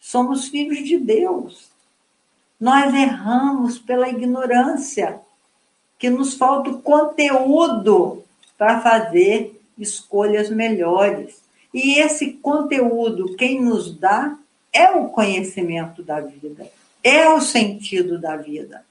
somos 0.00 0.48
filhos 0.48 0.82
de 0.82 0.98
Deus. 0.98 1.72
Nós 2.60 2.94
erramos 2.94 3.78
pela 3.78 4.08
ignorância, 4.08 5.20
que 5.98 6.08
nos 6.08 6.34
falta 6.34 6.70
o 6.70 6.82
conteúdo 6.82 8.22
para 8.56 8.80
fazer 8.80 9.60
escolhas 9.78 10.50
melhores. 10.50 11.42
E 11.72 11.98
esse 11.98 12.32
conteúdo, 12.32 13.36
quem 13.36 13.60
nos 13.60 13.96
dá, 13.96 14.36
é 14.72 14.90
o 14.90 15.08
conhecimento 15.08 16.02
da 16.02 16.20
vida, 16.20 16.68
é 17.02 17.28
o 17.28 17.40
sentido 17.40 18.18
da 18.18 18.36
vida. 18.36 18.84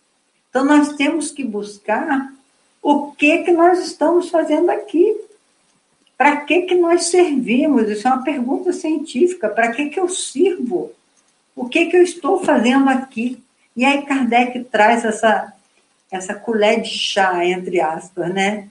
Então, 0.50 0.64
nós 0.64 0.94
temos 0.94 1.32
que 1.32 1.44
buscar 1.44 2.32
o 2.82 3.12
que, 3.12 3.40
que 3.40 3.52
nós 3.52 3.80
estamos 3.80 4.30
fazendo 4.30 4.70
aqui. 4.70 5.18
Para 6.18 6.42
que, 6.42 6.64
que 6.64 6.76
nós 6.76 7.06
servimos? 7.06 7.90
Isso 7.90 8.08
é 8.08 8.12
uma 8.12 8.24
pergunta 8.24 8.72
científica. 8.72 9.50
Para 9.50 9.72
que, 9.72 9.90
que 9.90 10.00
eu 10.00 10.08
sirvo? 10.08 10.92
O 11.56 11.68
que, 11.68 11.88
que 11.88 11.98
eu 11.98 12.04
estou 12.04 12.44
fazendo 12.44 12.90
aqui? 12.90 13.42
E 13.76 13.84
aí 13.84 14.04
Kardec 14.04 14.64
traz 14.66 15.04
essa, 15.04 15.54
essa 16.12 16.36
colher 16.36 16.82
de 16.82 16.90
chá, 16.90 17.46
entre 17.46 17.82
aspas, 17.82 18.34
né? 18.34 18.70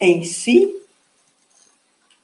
Em 0.00 0.24
si, 0.24 0.74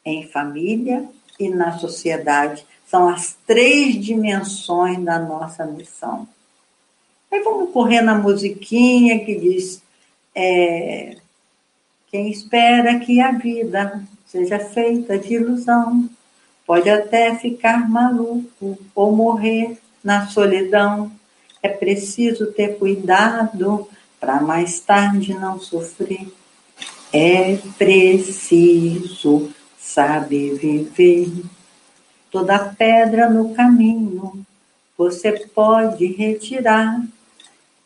em 0.05 0.27
família 0.29 1.09
e 1.39 1.49
na 1.49 1.79
sociedade. 1.79 2.67
São 2.87 3.09
as 3.09 3.37
três 3.47 3.95
dimensões 4.05 5.03
da 5.03 5.19
nossa 5.19 5.65
missão. 5.65 6.29
Aí 7.31 7.41
vamos 7.43 7.71
correr 7.73 8.03
na 8.03 8.15
musiquinha 8.15 9.25
que 9.25 9.35
diz: 9.35 9.83
é, 10.35 11.17
quem 12.09 12.31
espera 12.31 12.99
que 12.99 13.21
a 13.21 13.33
vida 13.33 14.05
seja 14.27 14.59
feita 14.59 15.19
de 15.19 15.35
ilusão 15.35 16.09
pode 16.67 16.89
até 16.89 17.35
ficar 17.37 17.89
maluco 17.89 18.79
ou 18.95 19.13
morrer 19.15 19.79
na 20.03 20.27
solidão 20.29 21.11
é 21.65 21.69
preciso 21.71 22.53
ter 22.53 22.77
cuidado 22.79 23.89
para 24.21 24.43
mais 24.43 24.81
tarde 24.81 25.33
não 25.33 25.59
sofrer. 25.59 26.31
É 27.11 27.57
preciso 27.79 29.51
saber 29.79 30.57
viver. 30.57 31.33
Toda 32.31 32.59
pedra 32.59 33.31
no 33.31 33.55
caminho 33.55 34.45
você 34.97 35.33
pode 35.33 36.05
retirar. 36.07 37.03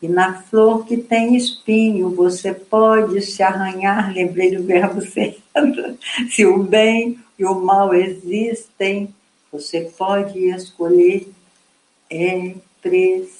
E 0.01 0.09
na 0.09 0.41
flor 0.43 0.85
que 0.85 0.97
tem 0.97 1.37
espinho, 1.37 2.09
você 2.09 2.53
pode 2.53 3.21
se 3.21 3.41
arranhar. 3.41 4.13
Lembrei 4.13 4.55
do 4.57 4.63
verbo 4.63 4.99
certo. 5.07 5.97
Se 6.29 6.45
o 6.45 6.63
bem 6.63 7.17
e 7.37 7.45
o 7.45 7.55
mal 7.55 7.93
existem, 7.93 9.13
você 9.49 9.89
pode 9.97 10.37
escolher. 10.49 11.29
É 12.09 12.55
preciso 12.81 13.38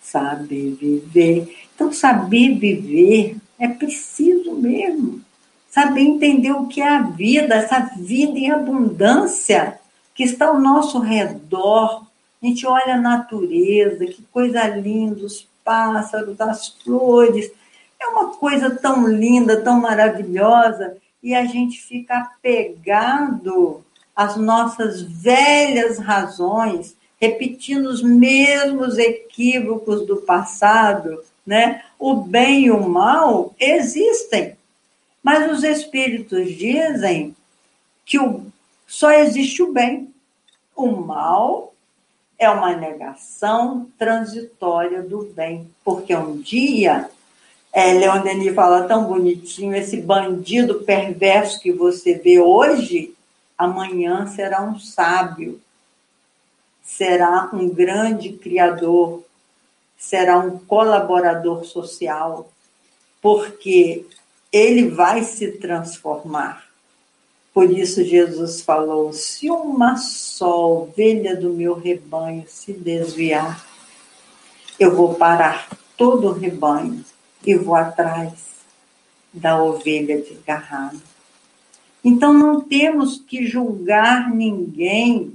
saber 0.00 0.76
viver. 0.80 1.56
Então, 1.74 1.92
saber 1.92 2.58
viver 2.58 3.36
é 3.58 3.68
preciso 3.68 4.54
mesmo. 4.54 5.20
Saber 5.68 6.00
entender 6.00 6.50
o 6.52 6.66
que 6.66 6.80
é 6.80 6.88
a 6.88 7.02
vida, 7.02 7.54
essa 7.54 7.78
vida 7.96 8.38
em 8.38 8.50
abundância 8.50 9.78
que 10.14 10.24
está 10.24 10.46
ao 10.46 10.58
nosso 10.58 10.98
redor. 10.98 12.06
A 12.42 12.46
gente 12.46 12.66
olha 12.66 12.94
a 12.94 13.00
natureza, 13.00 14.04
que 14.06 14.22
coisa 14.32 14.66
linda, 14.66 15.24
os 15.24 15.46
pássaros, 15.64 16.40
as 16.40 16.68
flores. 16.68 17.50
É 18.00 18.06
uma 18.08 18.28
coisa 18.28 18.70
tão 18.70 19.06
linda, 19.06 19.60
tão 19.60 19.80
maravilhosa, 19.80 20.96
e 21.22 21.34
a 21.34 21.44
gente 21.44 21.80
fica 21.80 22.18
apegado 22.18 23.84
às 24.16 24.36
nossas 24.36 25.02
velhas 25.02 25.98
razões, 25.98 26.96
repetindo 27.20 27.86
os 27.86 28.02
mesmos 28.02 28.96
equívocos 28.96 30.06
do 30.06 30.16
passado, 30.18 31.22
né? 31.46 31.84
O 31.98 32.14
bem 32.14 32.66
e 32.66 32.70
o 32.70 32.88
mal 32.88 33.54
existem, 33.60 34.56
mas 35.22 35.52
os 35.52 35.62
espíritos 35.62 36.56
dizem 36.56 37.36
que 38.06 38.18
o, 38.18 38.46
só 38.86 39.10
existe 39.12 39.62
o 39.62 39.72
bem. 39.72 40.12
O 40.74 40.86
mal 40.86 41.74
é 42.38 42.48
uma 42.48 42.74
negação 42.74 43.86
transitória 43.98 45.02
do 45.02 45.24
bem, 45.24 45.70
porque 45.84 46.16
um 46.16 46.38
dia, 46.38 47.10
é, 47.70 47.92
Leon 47.92 48.22
Denis 48.22 48.54
fala 48.54 48.84
tão 48.84 49.04
bonitinho, 49.04 49.74
esse 49.74 50.00
bandido 50.00 50.76
perverso 50.80 51.60
que 51.60 51.70
você 51.70 52.14
vê 52.14 52.40
hoje, 52.40 53.14
amanhã 53.58 54.26
será 54.26 54.62
um 54.62 54.78
sábio, 54.78 55.60
será 56.82 57.50
um 57.52 57.68
grande 57.68 58.32
criador, 58.32 59.22
será 59.96 60.38
um 60.38 60.58
colaborador 60.58 61.64
social, 61.64 62.50
porque 63.20 64.06
ele 64.52 64.90
vai 64.90 65.22
se 65.22 65.52
transformar. 65.52 66.70
Por 67.52 67.70
isso 67.70 68.04
Jesus 68.04 68.62
falou: 68.62 69.12
se 69.12 69.50
uma 69.50 69.96
só 69.96 70.82
ovelha 70.82 71.36
do 71.36 71.50
meu 71.50 71.74
rebanho 71.74 72.44
se 72.48 72.72
desviar, 72.72 73.64
eu 74.78 74.94
vou 74.94 75.14
parar 75.14 75.68
todo 75.96 76.28
o 76.28 76.32
rebanho 76.32 77.04
e 77.44 77.54
vou 77.54 77.74
atrás 77.74 78.32
da 79.32 79.62
ovelha 79.62 80.20
desgarrada. 80.20 80.98
Então 82.02 82.32
não 82.32 82.60
temos 82.60 83.18
que 83.18 83.46
julgar 83.46 84.30
ninguém. 84.30 85.32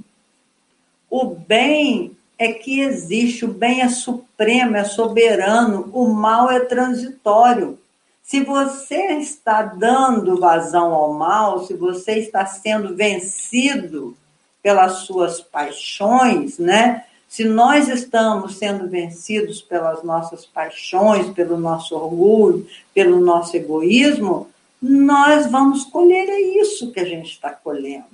O 1.10 1.24
bem 1.24 2.16
é 2.38 2.52
que 2.52 2.80
existe, 2.80 3.44
o 3.44 3.48
bem 3.48 3.82
é 3.82 3.88
supremo, 3.88 4.76
é 4.76 4.84
soberano, 4.84 5.90
o 5.92 6.08
mal 6.08 6.50
é 6.50 6.60
transitório. 6.60 7.78
Se 8.22 8.40
você 8.40 9.12
está 9.18 9.62
dando 9.62 10.38
vazão 10.38 10.92
ao 10.92 11.12
mal, 11.12 11.64
se 11.64 11.74
você 11.74 12.18
está 12.18 12.44
sendo 12.44 12.94
vencido 12.94 14.16
pelas 14.62 14.98
suas 15.00 15.40
paixões, 15.40 16.58
né? 16.58 17.04
Se 17.28 17.44
nós 17.44 17.88
estamos 17.88 18.56
sendo 18.56 18.88
vencidos 18.88 19.62
pelas 19.62 20.02
nossas 20.02 20.44
paixões, 20.44 21.30
pelo 21.30 21.56
nosso 21.56 21.94
orgulho, 21.94 22.66
pelo 22.92 23.20
nosso 23.20 23.56
egoísmo, 23.56 24.48
nós 24.80 25.50
vamos 25.50 25.84
colher 25.84 26.28
é 26.28 26.40
isso 26.40 26.92
que 26.92 27.00
a 27.00 27.04
gente 27.04 27.30
está 27.30 27.50
colhendo. 27.50 28.04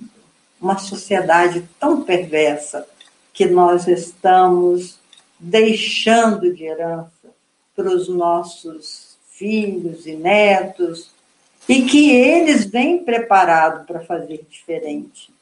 Uma 0.63 0.77
sociedade 0.77 1.67
tão 1.77 2.03
perversa 2.03 2.87
que 3.33 3.45
nós 3.45 3.85
estamos 3.85 4.97
deixando 5.37 6.55
de 6.55 6.63
herança 6.63 7.11
para 7.75 7.89
os 7.89 8.07
nossos 8.07 9.17
filhos 9.29 10.07
e 10.07 10.13
netos, 10.13 11.11
e 11.67 11.81
que 11.81 12.11
eles 12.11 12.63
vêm 12.63 13.03
preparados 13.03 13.85
para 13.85 13.99
fazer 13.99 14.45
diferente. 14.49 15.33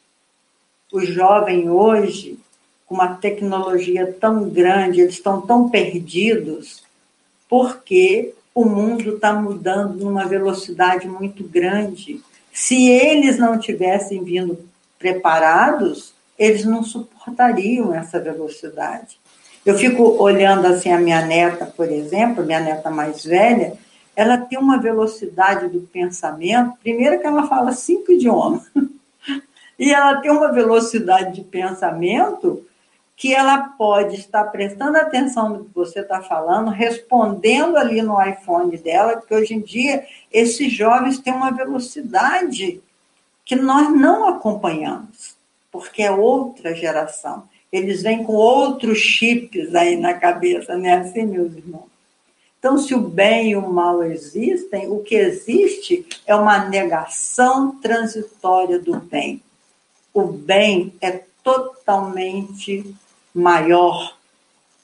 O 0.92 1.02
jovem 1.02 1.70
hoje, 1.70 2.40
com 2.88 2.96
uma 2.96 3.14
tecnologia 3.14 4.12
tão 4.20 4.50
grande, 4.50 5.02
eles 5.02 5.14
estão 5.14 5.40
tão 5.42 5.70
perdidos, 5.70 6.84
porque 7.48 8.34
o 8.56 8.66
mundo 8.66 9.18
está 9.18 9.34
mudando 9.34 10.04
numa 10.04 10.26
velocidade 10.26 11.08
muito 11.08 11.44
grande. 11.44 12.20
Se 12.52 12.90
eles 12.90 13.38
não 13.38 13.60
tivessem 13.60 14.24
vindo 14.24 14.71
preparados, 15.02 16.14
eles 16.38 16.64
não 16.64 16.84
suportariam 16.84 17.94
essa 17.94 18.20
velocidade. 18.20 19.20
Eu 19.66 19.78
fico 19.78 20.04
olhando 20.22 20.68
assim 20.68 20.92
a 20.92 21.00
minha 21.00 21.26
neta, 21.26 21.66
por 21.66 21.92
exemplo, 21.92 22.46
minha 22.46 22.60
neta 22.60 22.90
mais 22.90 23.26
velha, 23.26 23.74
ela 24.16 24.38
tem 24.38 24.60
uma 24.60 24.80
velocidade 24.80 25.68
do 25.68 25.82
pensamento, 25.82 26.78
primeiro 26.82 27.20
que 27.20 27.26
ela 27.26 27.48
fala 27.48 27.72
cinco 27.72 28.12
idiomas, 28.12 28.64
e 29.78 29.92
ela 29.92 30.22
tem 30.22 30.32
uma 30.32 30.52
velocidade 30.52 31.36
de 31.36 31.42
pensamento 31.42 32.66
que 33.16 33.34
ela 33.36 33.60
pode 33.78 34.16
estar 34.16 34.44
prestando 34.46 34.98
atenção 34.98 35.50
no 35.50 35.66
que 35.66 35.76
você 35.76 36.00
está 36.00 36.22
falando, 36.22 36.72
respondendo 36.72 37.78
ali 37.78 38.02
no 38.02 38.20
iPhone 38.22 38.76
dela, 38.78 39.18
porque 39.18 39.36
hoje 39.36 39.54
em 39.54 39.62
dia 39.62 40.04
esses 40.32 40.74
jovens 40.74 41.20
têm 41.20 41.34
uma 41.34 41.52
velocidade 41.52 42.82
que 43.52 43.56
nós 43.58 43.94
não 43.94 44.30
acompanhamos, 44.30 45.36
porque 45.70 46.02
é 46.02 46.10
outra 46.10 46.74
geração. 46.74 47.44
Eles 47.70 48.02
vêm 48.02 48.24
com 48.24 48.32
outros 48.32 49.00
chips 49.00 49.76
aí 49.76 49.98
na 49.98 50.14
cabeça, 50.14 50.78
né? 50.78 51.00
Assim, 51.00 51.26
meus 51.26 51.54
irmãos. 51.54 51.90
Então, 52.58 52.78
se 52.78 52.96
o 52.96 53.02
bem 53.02 53.50
e 53.50 53.56
o 53.58 53.70
mal 53.70 54.02
existem, 54.04 54.90
o 54.90 55.00
que 55.00 55.16
existe 55.16 56.06
é 56.26 56.34
uma 56.34 56.70
negação 56.70 57.76
transitória 57.82 58.80
do 58.80 58.98
bem. 59.02 59.42
O 60.14 60.24
bem 60.28 60.94
é 61.02 61.22
totalmente 61.44 62.96
maior, 63.36 64.16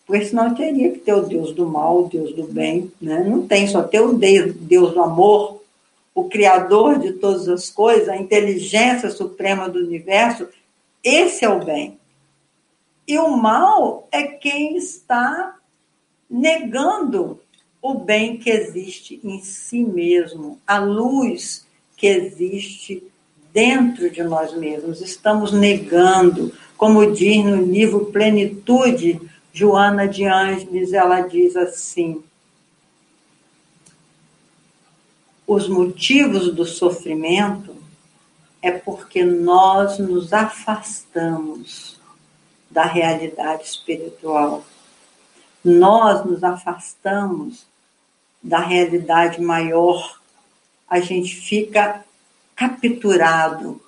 porque 0.06 0.26
senão 0.26 0.54
teria 0.54 0.92
que 0.92 1.00
ter 1.00 1.14
o 1.14 1.26
Deus 1.26 1.54
do 1.54 1.66
mal, 1.66 2.04
o 2.04 2.10
Deus 2.10 2.34
do 2.34 2.44
bem. 2.44 2.92
Né? 3.00 3.24
Não 3.24 3.48
tem, 3.48 3.66
só 3.66 3.82
ter 3.82 4.02
o 4.02 4.12
Deus 4.12 4.94
do 4.94 5.02
amor, 5.02 5.57
o 6.18 6.24
Criador 6.24 6.98
de 6.98 7.14
todas 7.14 7.48
as 7.48 7.70
coisas, 7.70 8.10
a 8.10 8.18
inteligência 8.18 9.12
suprema 9.12 9.70
do 9.70 9.78
universo. 9.78 10.48
Esse 11.04 11.46
é 11.46 11.50
o 11.50 11.64
bem. 11.64 12.00
E 13.08 13.20
o 13.20 13.38
mal 13.38 14.08
é 14.12 14.24
quem 14.24 14.76
está 14.76 15.56
negando 16.28 17.40
o 17.80 17.94
bem 17.94 18.36
que 18.36 18.50
existe 18.50 19.20
em 19.24 19.40
si 19.44 19.84
mesmo, 19.84 20.60
a 20.66 20.80
luz 20.80 21.68
que 21.96 22.08
existe 22.08 23.04
dentro 23.54 24.10
de 24.10 24.24
nós 24.24 24.58
mesmos. 24.58 25.02
Estamos 25.02 25.52
negando, 25.52 26.52
como 26.76 27.12
diz 27.12 27.46
no 27.46 27.62
livro 27.62 28.08
Plenitude, 28.08 29.22
Joana 29.54 30.08
de 30.08 30.26
Ângeles, 30.26 30.94
ela 30.94 31.22
diz 31.22 31.56
assim: 31.56 32.24
os 35.48 35.70
motivos 35.70 36.54
do 36.54 36.66
sofrimento 36.66 37.76
é 38.62 38.72
porque 38.72 39.24
nós 39.24 39.98
nos 39.98 40.34
afastamos 40.34 41.98
da 42.70 42.84
realidade 42.84 43.64
espiritual. 43.64 44.66
Nós 45.64 46.26
nos 46.26 46.44
afastamos 46.44 47.66
da 48.44 48.60
realidade 48.60 49.42
maior, 49.42 50.20
a 50.88 51.00
gente 51.00 51.36
fica 51.36 52.06
capturado 52.56 53.82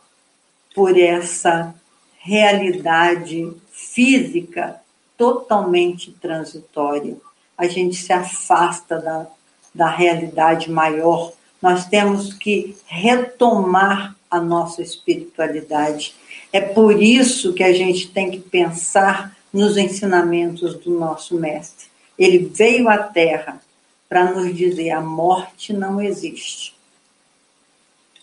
por 0.75 0.97
essa 0.97 1.73
realidade 2.17 3.53
física 3.71 4.81
totalmente 5.17 6.11
transitória. 6.11 7.17
A 7.57 7.67
gente 7.67 7.95
se 7.95 8.13
afasta 8.13 8.99
da, 8.99 9.27
da 9.73 9.89
realidade 9.89 10.69
maior. 10.69 11.33
Nós 11.61 11.85
temos 11.85 12.33
que 12.33 12.75
retomar 12.85 14.15
a 14.29 14.39
nossa 14.39 14.81
espiritualidade. 14.81 16.15
É 16.53 16.61
por 16.61 17.01
isso 17.01 17.53
que 17.53 17.63
a 17.63 17.73
gente 17.73 18.09
tem 18.09 18.31
que 18.31 18.39
pensar 18.39 19.35
nos 19.51 19.77
ensinamentos 19.77 20.75
do 20.75 20.91
nosso 20.91 21.35
Mestre. 21.35 21.87
Ele 22.17 22.37
veio 22.37 22.87
à 22.87 22.97
Terra 22.97 23.61
para 24.07 24.31
nos 24.31 24.55
dizer: 24.55 24.91
a 24.91 25.01
morte 25.01 25.73
não 25.73 26.01
existe. 26.01 26.75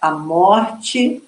A 0.01 0.11
morte 0.11 1.23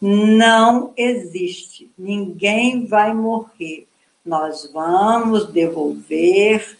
não 0.00 0.92
existe. 0.96 1.90
Ninguém 1.96 2.86
vai 2.86 3.14
morrer. 3.14 3.86
Nós 4.24 4.70
vamos 4.72 5.46
devolver 5.52 6.78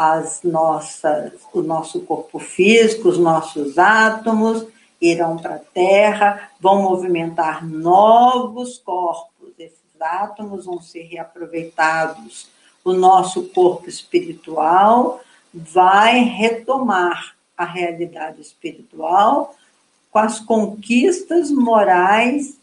as 0.00 0.44
nossas, 0.44 1.32
o 1.52 1.60
nosso 1.60 2.02
corpo 2.02 2.38
físico, 2.38 3.08
os 3.08 3.18
nossos 3.18 3.76
átomos 3.76 4.64
irão 5.00 5.36
para 5.36 5.56
a 5.56 5.58
Terra, 5.58 6.50
vão 6.60 6.82
movimentar 6.82 7.66
novos 7.66 8.78
corpos. 8.78 9.48
Esses 9.58 10.00
átomos 10.00 10.66
vão 10.66 10.80
ser 10.80 11.02
reaproveitados. 11.02 12.48
O 12.84 12.92
nosso 12.92 13.48
corpo 13.48 13.88
espiritual 13.88 15.20
vai 15.52 16.20
retomar 16.20 17.34
a 17.56 17.64
realidade 17.64 18.40
espiritual 18.40 19.56
com 20.12 20.20
as 20.20 20.38
conquistas 20.38 21.50
morais 21.50 22.56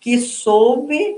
que 0.00 0.18
soube 0.18 1.16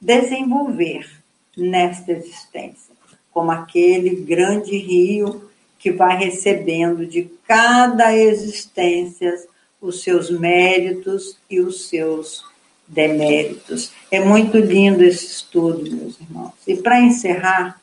desenvolver 0.00 1.08
nesta 1.56 2.10
existência, 2.10 2.89
como 3.32 3.50
aquele 3.50 4.16
grande 4.16 4.76
rio 4.76 5.48
que 5.78 5.90
vai 5.90 6.16
recebendo 6.16 7.06
de 7.06 7.30
cada 7.46 8.14
existência 8.14 9.34
os 9.80 10.02
seus 10.02 10.30
méritos 10.30 11.38
e 11.48 11.58
os 11.60 11.88
seus 11.88 12.44
deméritos. 12.86 13.92
É 14.10 14.20
muito 14.20 14.58
lindo 14.58 15.02
esse 15.02 15.26
estudo, 15.26 15.90
meus 15.90 16.20
irmãos. 16.20 16.52
E 16.66 16.76
para 16.76 17.00
encerrar, 17.00 17.80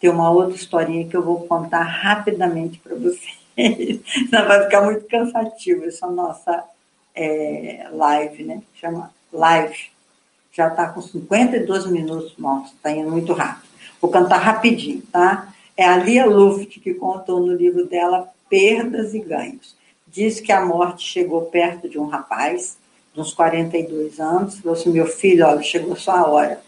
tem 0.00 0.10
uma 0.10 0.30
outra 0.30 0.54
historinha 0.54 1.06
que 1.06 1.16
eu 1.16 1.22
vou 1.22 1.46
contar 1.46 1.82
rapidamente 1.82 2.78
para 2.78 2.94
vocês. 2.94 3.40
Não 4.30 4.46
vai 4.46 4.64
ficar 4.64 4.82
muito 4.82 5.04
cansativo 5.06 5.84
essa 5.84 6.06
nossa 6.06 6.64
é, 7.14 7.88
live, 7.92 8.44
né? 8.44 8.62
Chama 8.74 9.12
live. 9.32 9.90
Já 10.52 10.68
está 10.68 10.88
com 10.88 11.00
52 11.00 11.86
minutos, 11.86 12.34
nossa, 12.36 12.74
está 12.74 12.90
indo 12.90 13.10
muito 13.10 13.32
rápido. 13.32 13.71
Vou 14.02 14.10
cantar 14.10 14.38
rapidinho, 14.38 15.00
tá? 15.12 15.54
É 15.76 15.84
a 15.84 15.96
Lia 15.96 16.26
Luft 16.26 16.80
que 16.80 16.92
contou 16.92 17.38
no 17.38 17.54
livro 17.54 17.86
dela 17.86 18.28
Perdas 18.50 19.14
e 19.14 19.20
Ganhos. 19.20 19.76
Diz 20.08 20.40
que 20.40 20.50
a 20.50 20.66
morte 20.66 21.08
chegou 21.08 21.42
perto 21.42 21.88
de 21.88 22.00
um 22.00 22.06
rapaz, 22.06 22.76
de 23.14 23.20
uns 23.20 23.32
42 23.32 24.18
anos, 24.18 24.58
falou 24.58 24.76
assim: 24.76 24.90
meu 24.90 25.06
filho, 25.06 25.46
olha, 25.46 25.62
chegou 25.62 25.94
sua 25.94 26.28
hora. 26.28 26.60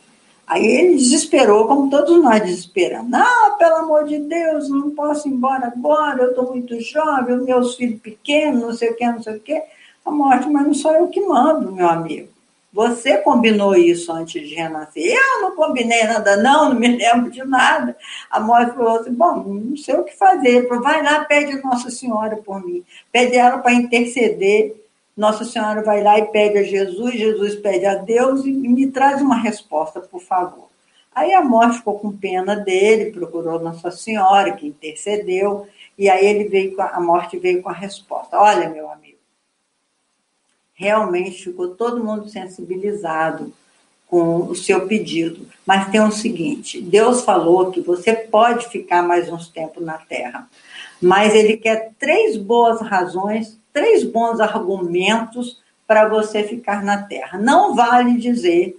Aí 0.47 0.65
ele 0.65 0.95
desesperou, 0.95 1.67
como 1.67 1.91
todos 1.91 2.23
nós 2.23 2.41
desesperamos. 2.41 3.11
Não, 3.11 3.59
pelo 3.59 3.77
amor 3.79 4.05
de 4.05 4.19
Deus, 4.21 4.69
não 4.69 4.91
posso 4.91 5.27
ir 5.27 5.33
embora 5.33 5.67
agora, 5.67 6.23
eu 6.23 6.31
estou 6.31 6.53
muito 6.53 6.81
jovem, 6.81 7.39
meus 7.39 7.75
filhos 7.75 8.01
pequenos, 8.01 8.63
não 8.63 8.73
sei 8.73 8.91
o 8.91 8.97
que, 8.97 9.07
não 9.07 9.23
sei 9.23 9.37
o 9.37 9.41
que. 9.41 9.61
A 10.05 10.11
morte, 10.11 10.49
mas 10.49 10.67
não 10.67 10.75
sou 10.75 10.93
eu 10.93 11.09
que 11.09 11.21
mando, 11.21 11.73
meu 11.73 11.89
amigo. 11.89 12.29
Você 12.75 13.19
combinou 13.19 13.77
isso 13.77 14.11
antes 14.11 14.49
de 14.49 14.53
renascer. 14.53 15.05
Eu 15.05 15.43
não 15.43 15.55
combinei 15.55 16.03
nada, 16.03 16.37
não, 16.37 16.71
não 16.71 16.75
me 16.75 16.89
lembro 16.89 17.31
de 17.31 17.45
nada. 17.45 17.97
A 18.29 18.41
morte 18.41 18.75
falou 18.75 18.99
assim: 18.99 19.15
bom, 19.15 19.45
não 19.45 19.77
sei 19.77 19.95
o 19.95 20.03
que 20.03 20.17
fazer. 20.17 20.49
Ele 20.49 20.67
falou: 20.67 20.83
vai 20.83 21.01
lá, 21.01 21.25
pede 21.25 21.63
Nossa 21.63 21.89
Senhora 21.89 22.37
por 22.37 22.61
mim. 22.67 22.85
Pede 23.13 23.37
ela 23.37 23.59
para 23.59 23.73
interceder. 23.73 24.75
Nossa 25.17 25.45
Senhora 25.45 25.85
vai 25.85 26.03
lá 26.03 26.19
e 26.19 26.27
pede 26.33 26.59
a 26.59 26.63
Jesus, 26.65 27.15
Jesus 27.15 27.55
pede 27.55 27.87
a 27.87 27.95
Deus 27.95 28.45
e 28.45 28.51
me 28.51 28.89
traz 28.89 29.23
uma 29.23 29.37
resposta, 29.37 30.01
por 30.01 30.21
favor. 30.21 30.69
Aí 31.15 31.33
a 31.33 31.45
morte 31.45 31.77
ficou 31.77 32.01
com 32.01 32.11
pena 32.11 32.57
dele, 32.57 33.13
procurou 33.13 33.61
Nossa 33.61 33.93
Senhora, 33.93 34.51
que 34.51 34.67
intercedeu, 34.67 35.69
e 35.97 36.11
aí 36.11 36.27
ele 36.27 36.49
veio 36.49 36.81
a, 36.81 36.97
a 36.97 37.01
morte 37.01 37.39
veio 37.39 37.63
com 37.63 37.69
a 37.69 37.73
resposta: 37.73 38.37
Olha, 38.37 38.69
meu 38.69 38.91
amigo 38.91 39.14
realmente 40.75 41.45
ficou 41.45 41.69
todo 41.69 42.03
mundo 42.03 42.29
sensibilizado 42.29 43.53
com 44.07 44.47
o 44.47 44.55
seu 44.55 44.87
pedido. 44.87 45.47
Mas 45.67 45.91
tem 45.91 46.01
o 46.01 46.13
seguinte: 46.13 46.81
Deus 46.81 47.23
falou 47.23 47.71
que 47.71 47.81
você 47.81 48.13
pode 48.13 48.69
ficar 48.69 49.03
mais 49.03 49.31
uns 49.31 49.49
tempos 49.49 49.85
na 49.85 49.99
Terra, 49.99 50.49
mas 51.01 51.35
Ele 51.35 51.57
quer 51.57 51.93
três 51.99 52.37
boas 52.37 52.81
razões, 52.81 53.59
três 53.73 54.05
bons 54.05 54.41
argumentos 54.41 55.63
para 55.87 56.09
você 56.09 56.43
ficar 56.43 56.83
na 56.83 57.03
Terra. 57.03 57.39
Não 57.39 57.75
vale 57.75 58.19
dizer 58.19 58.77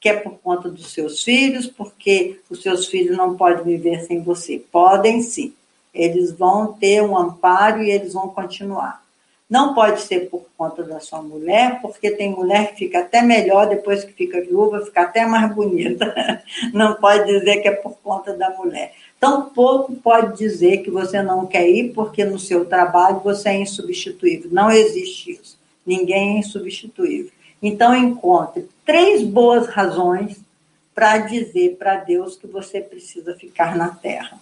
que 0.00 0.08
é 0.08 0.14
por 0.14 0.38
conta 0.38 0.70
dos 0.70 0.92
seus 0.92 1.22
filhos, 1.24 1.66
porque 1.66 2.40
os 2.48 2.62
seus 2.62 2.86
filhos 2.86 3.16
não 3.16 3.36
podem 3.36 3.64
viver 3.64 4.04
sem 4.04 4.22
você. 4.22 4.62
Podem 4.70 5.22
sim. 5.22 5.52
Eles 5.92 6.30
vão 6.30 6.72
ter 6.72 7.02
um 7.02 7.16
amparo 7.16 7.82
e 7.82 7.90
eles 7.90 8.12
vão 8.12 8.28
continuar. 8.28 9.02
Não 9.48 9.74
pode 9.74 10.02
ser 10.02 10.28
por 10.28 10.44
conta 10.58 10.82
da 10.82 11.00
sua 11.00 11.22
mulher, 11.22 11.80
porque 11.80 12.10
tem 12.10 12.30
mulher 12.30 12.72
que 12.72 12.80
fica 12.80 12.98
até 12.98 13.22
melhor 13.22 13.66
depois 13.66 14.04
que 14.04 14.12
fica 14.12 14.42
viúva, 14.42 14.84
fica 14.84 15.02
até 15.02 15.24
mais 15.24 15.54
bonita. 15.54 16.42
Não 16.74 16.94
pode 16.94 17.24
dizer 17.26 17.62
que 17.62 17.68
é 17.68 17.72
por 17.72 17.96
conta 18.02 18.34
da 18.34 18.50
mulher. 18.50 18.92
Tampouco 19.18 19.94
pode 19.96 20.36
dizer 20.36 20.78
que 20.78 20.90
você 20.90 21.20
não 21.22 21.44
quer 21.44 21.68
ir 21.68 21.92
porque 21.92 22.24
no 22.24 22.38
seu 22.38 22.64
trabalho 22.64 23.20
você 23.20 23.48
é 23.48 23.60
insubstituível. 23.60 24.48
Não 24.52 24.70
existe 24.70 25.32
isso. 25.32 25.58
Ninguém 25.84 26.36
é 26.36 26.38
insubstituível. 26.38 27.32
Então, 27.60 27.96
encontre 27.96 28.68
três 28.84 29.24
boas 29.24 29.66
razões 29.66 30.40
para 30.94 31.18
dizer 31.18 31.76
para 31.76 31.96
Deus 31.96 32.36
que 32.36 32.46
você 32.46 32.80
precisa 32.80 33.34
ficar 33.34 33.76
na 33.76 33.88
terra. 33.88 34.38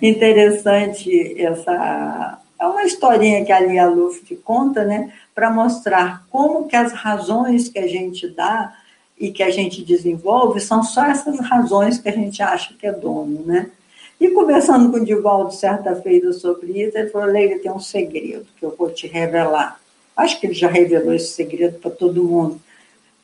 Interessante 0.00 1.40
essa 1.40 2.40
é 2.58 2.66
uma 2.66 2.84
historinha 2.84 3.44
que 3.44 3.52
a 3.52 3.60
Lia 3.60 3.86
Luft 3.86 4.34
conta, 4.44 4.84
né, 4.84 5.12
para 5.34 5.50
mostrar 5.50 6.24
como 6.30 6.66
que 6.66 6.76
as 6.76 6.92
razões 6.92 7.68
que 7.68 7.78
a 7.78 7.86
gente 7.86 8.28
dá 8.28 8.74
e 9.18 9.30
que 9.30 9.42
a 9.42 9.50
gente 9.50 9.82
desenvolve 9.82 10.60
são 10.60 10.82
só 10.82 11.04
essas 11.06 11.38
razões 11.40 11.98
que 11.98 12.08
a 12.08 12.12
gente 12.12 12.42
acha 12.42 12.74
que 12.74 12.86
é 12.86 12.92
dono, 12.92 13.42
né? 13.44 13.70
E 14.18 14.28
conversando 14.30 14.90
com 14.90 14.98
o 14.98 15.04
Divaldo 15.04 15.52
certa 15.52 15.94
feita 15.96 16.32
sobre 16.32 16.82
isso, 16.82 16.96
ele 16.96 17.10
falou, 17.10 17.28
Leila, 17.28 17.60
tem 17.60 17.70
um 17.70 17.80
segredo 17.80 18.46
que 18.58 18.64
eu 18.64 18.74
vou 18.76 18.90
te 18.90 19.06
revelar. 19.06 19.78
Acho 20.16 20.40
que 20.40 20.46
ele 20.46 20.54
já 20.54 20.68
revelou 20.68 21.12
esse 21.12 21.34
segredo 21.34 21.78
para 21.78 21.90
todo 21.90 22.24
mundo. 22.24 22.60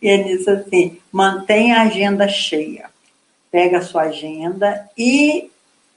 E 0.02 0.08
ele 0.08 0.36
disse 0.36 0.50
assim, 0.50 0.98
mantenha 1.10 1.78
a 1.78 1.82
agenda 1.82 2.28
cheia. 2.28 2.90
Pega 3.50 3.78
a 3.78 3.82
sua 3.82 4.02
agenda 4.02 4.86
e 4.96 5.50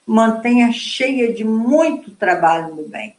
mantenha 0.05 0.71
cheia 0.71 1.33
de 1.33 1.43
muito 1.43 2.11
trabalho 2.11 2.75
no 2.75 2.83
bem. 2.83 3.15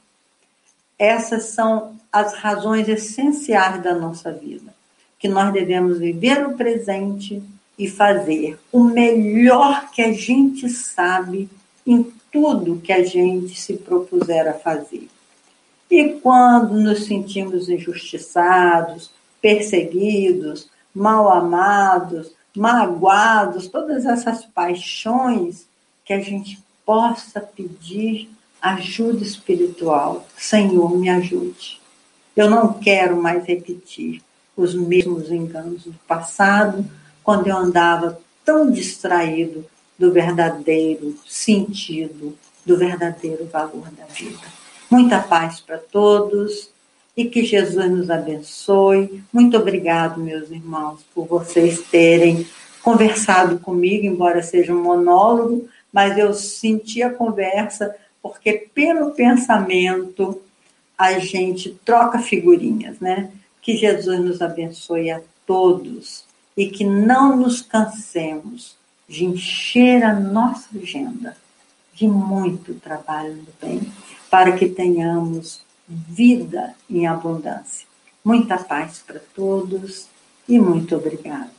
Essas 0.99 1.51
são 1.51 1.97
as 2.13 2.35
razões 2.35 2.89
essenciais 2.89 3.83
da 3.83 3.95
nossa 3.95 4.33
vida, 4.33 4.75
que 5.19 5.29
nós 5.29 5.53
devemos 5.53 5.99
viver 5.99 6.47
o 6.47 6.57
presente 6.57 7.43
e 7.79 7.89
fazer 7.89 8.59
o 8.73 8.85
melhor 8.85 9.91
que 9.91 10.01
a 10.01 10.13
gente 10.13 10.69
sabe 10.69 11.49
em 11.87 12.11
tudo 12.33 12.81
que 12.81 12.93
a 12.93 13.05
gente 13.05 13.59
se 13.59 13.75
propuser 13.75 14.49
a 14.49 14.55
fazer. 14.55 15.09
E 15.91 16.15
quando 16.23 16.75
nos 16.75 17.05
sentimos 17.05 17.69
injustiçados, 17.69 19.11
perseguidos, 19.41 20.69
mal 20.95 21.31
amados, 21.31 22.33
magoados, 22.57 23.69
todas 23.69 24.05
essas 24.07 24.45
paixões, 24.47 25.67
que 26.05 26.13
a 26.13 26.21
gente 26.21 26.59
possa 26.85 27.41
pedir 27.41 28.31
ajuda 28.61 29.23
espiritual. 29.23 30.27
Senhor, 30.37 30.97
me 30.97 31.09
ajude. 31.09 31.81
Eu 32.37 32.51
não 32.51 32.75
quero 32.75 33.17
mais 33.17 33.45
repetir 33.45 34.23
os 34.57 34.75
mesmos 34.75 35.31
enganos 35.31 35.85
do 35.85 35.95
passado, 36.07 36.85
quando 37.23 37.49
eu 37.49 37.57
andava 37.57 38.19
tão 38.45 38.71
distraído 38.71 39.65
do 39.99 40.13
verdadeiro 40.13 41.17
sentido, 41.27 42.37
do 42.65 42.77
verdadeiro 42.77 43.47
valor 43.47 43.89
da 43.91 44.05
vida. 44.05 44.39
Muita 44.91 45.21
paz 45.21 45.61
para 45.61 45.79
todos 45.79 46.71
e 47.17 47.25
que 47.25 47.45
Jesus 47.45 47.91
nos 47.91 48.11
abençoe. 48.11 49.23
Muito 49.33 49.57
obrigado, 49.57 50.21
meus 50.21 50.51
irmãos, 50.51 51.01
por 51.15 51.27
vocês 51.27 51.81
terem 51.91 52.47
conversado 52.83 53.59
comigo, 53.59 54.07
embora 54.07 54.43
seja 54.43 54.73
um 54.73 54.83
monólogo, 54.83 55.69
mas 55.93 56.17
eu 56.17 56.33
senti 56.33 57.03
a 57.03 57.13
conversa 57.13 57.95
porque 58.29 58.68
pelo 58.74 59.12
pensamento 59.12 60.41
a 60.97 61.18
gente 61.18 61.79
troca 61.85 62.18
figurinhas, 62.18 62.99
né? 63.01 63.31
Que 63.61 63.77
Jesus 63.77 64.20
nos 64.20 64.41
abençoe 64.41 65.11
a 65.11 65.20
todos 65.47 66.24
e 66.57 66.68
que 66.68 66.85
não 66.85 67.37
nos 67.37 67.61
cansemos 67.61 68.77
de 69.09 69.24
encher 69.24 70.03
a 70.03 70.18
nossa 70.18 70.68
agenda 70.77 71.37
de 71.95 72.07
muito 72.07 72.74
trabalho 72.74 73.37
no 73.37 73.49
bem, 73.61 73.81
para 74.31 74.53
que 74.53 74.68
tenhamos 74.68 75.62
vida 75.89 76.74
em 76.91 77.07
abundância. 77.07 77.87
Muita 78.24 78.59
paz 78.59 79.03
para 79.07 79.20
todos 79.35 80.09
e 80.49 80.59
muito 80.59 80.97
obrigado. 80.97 81.56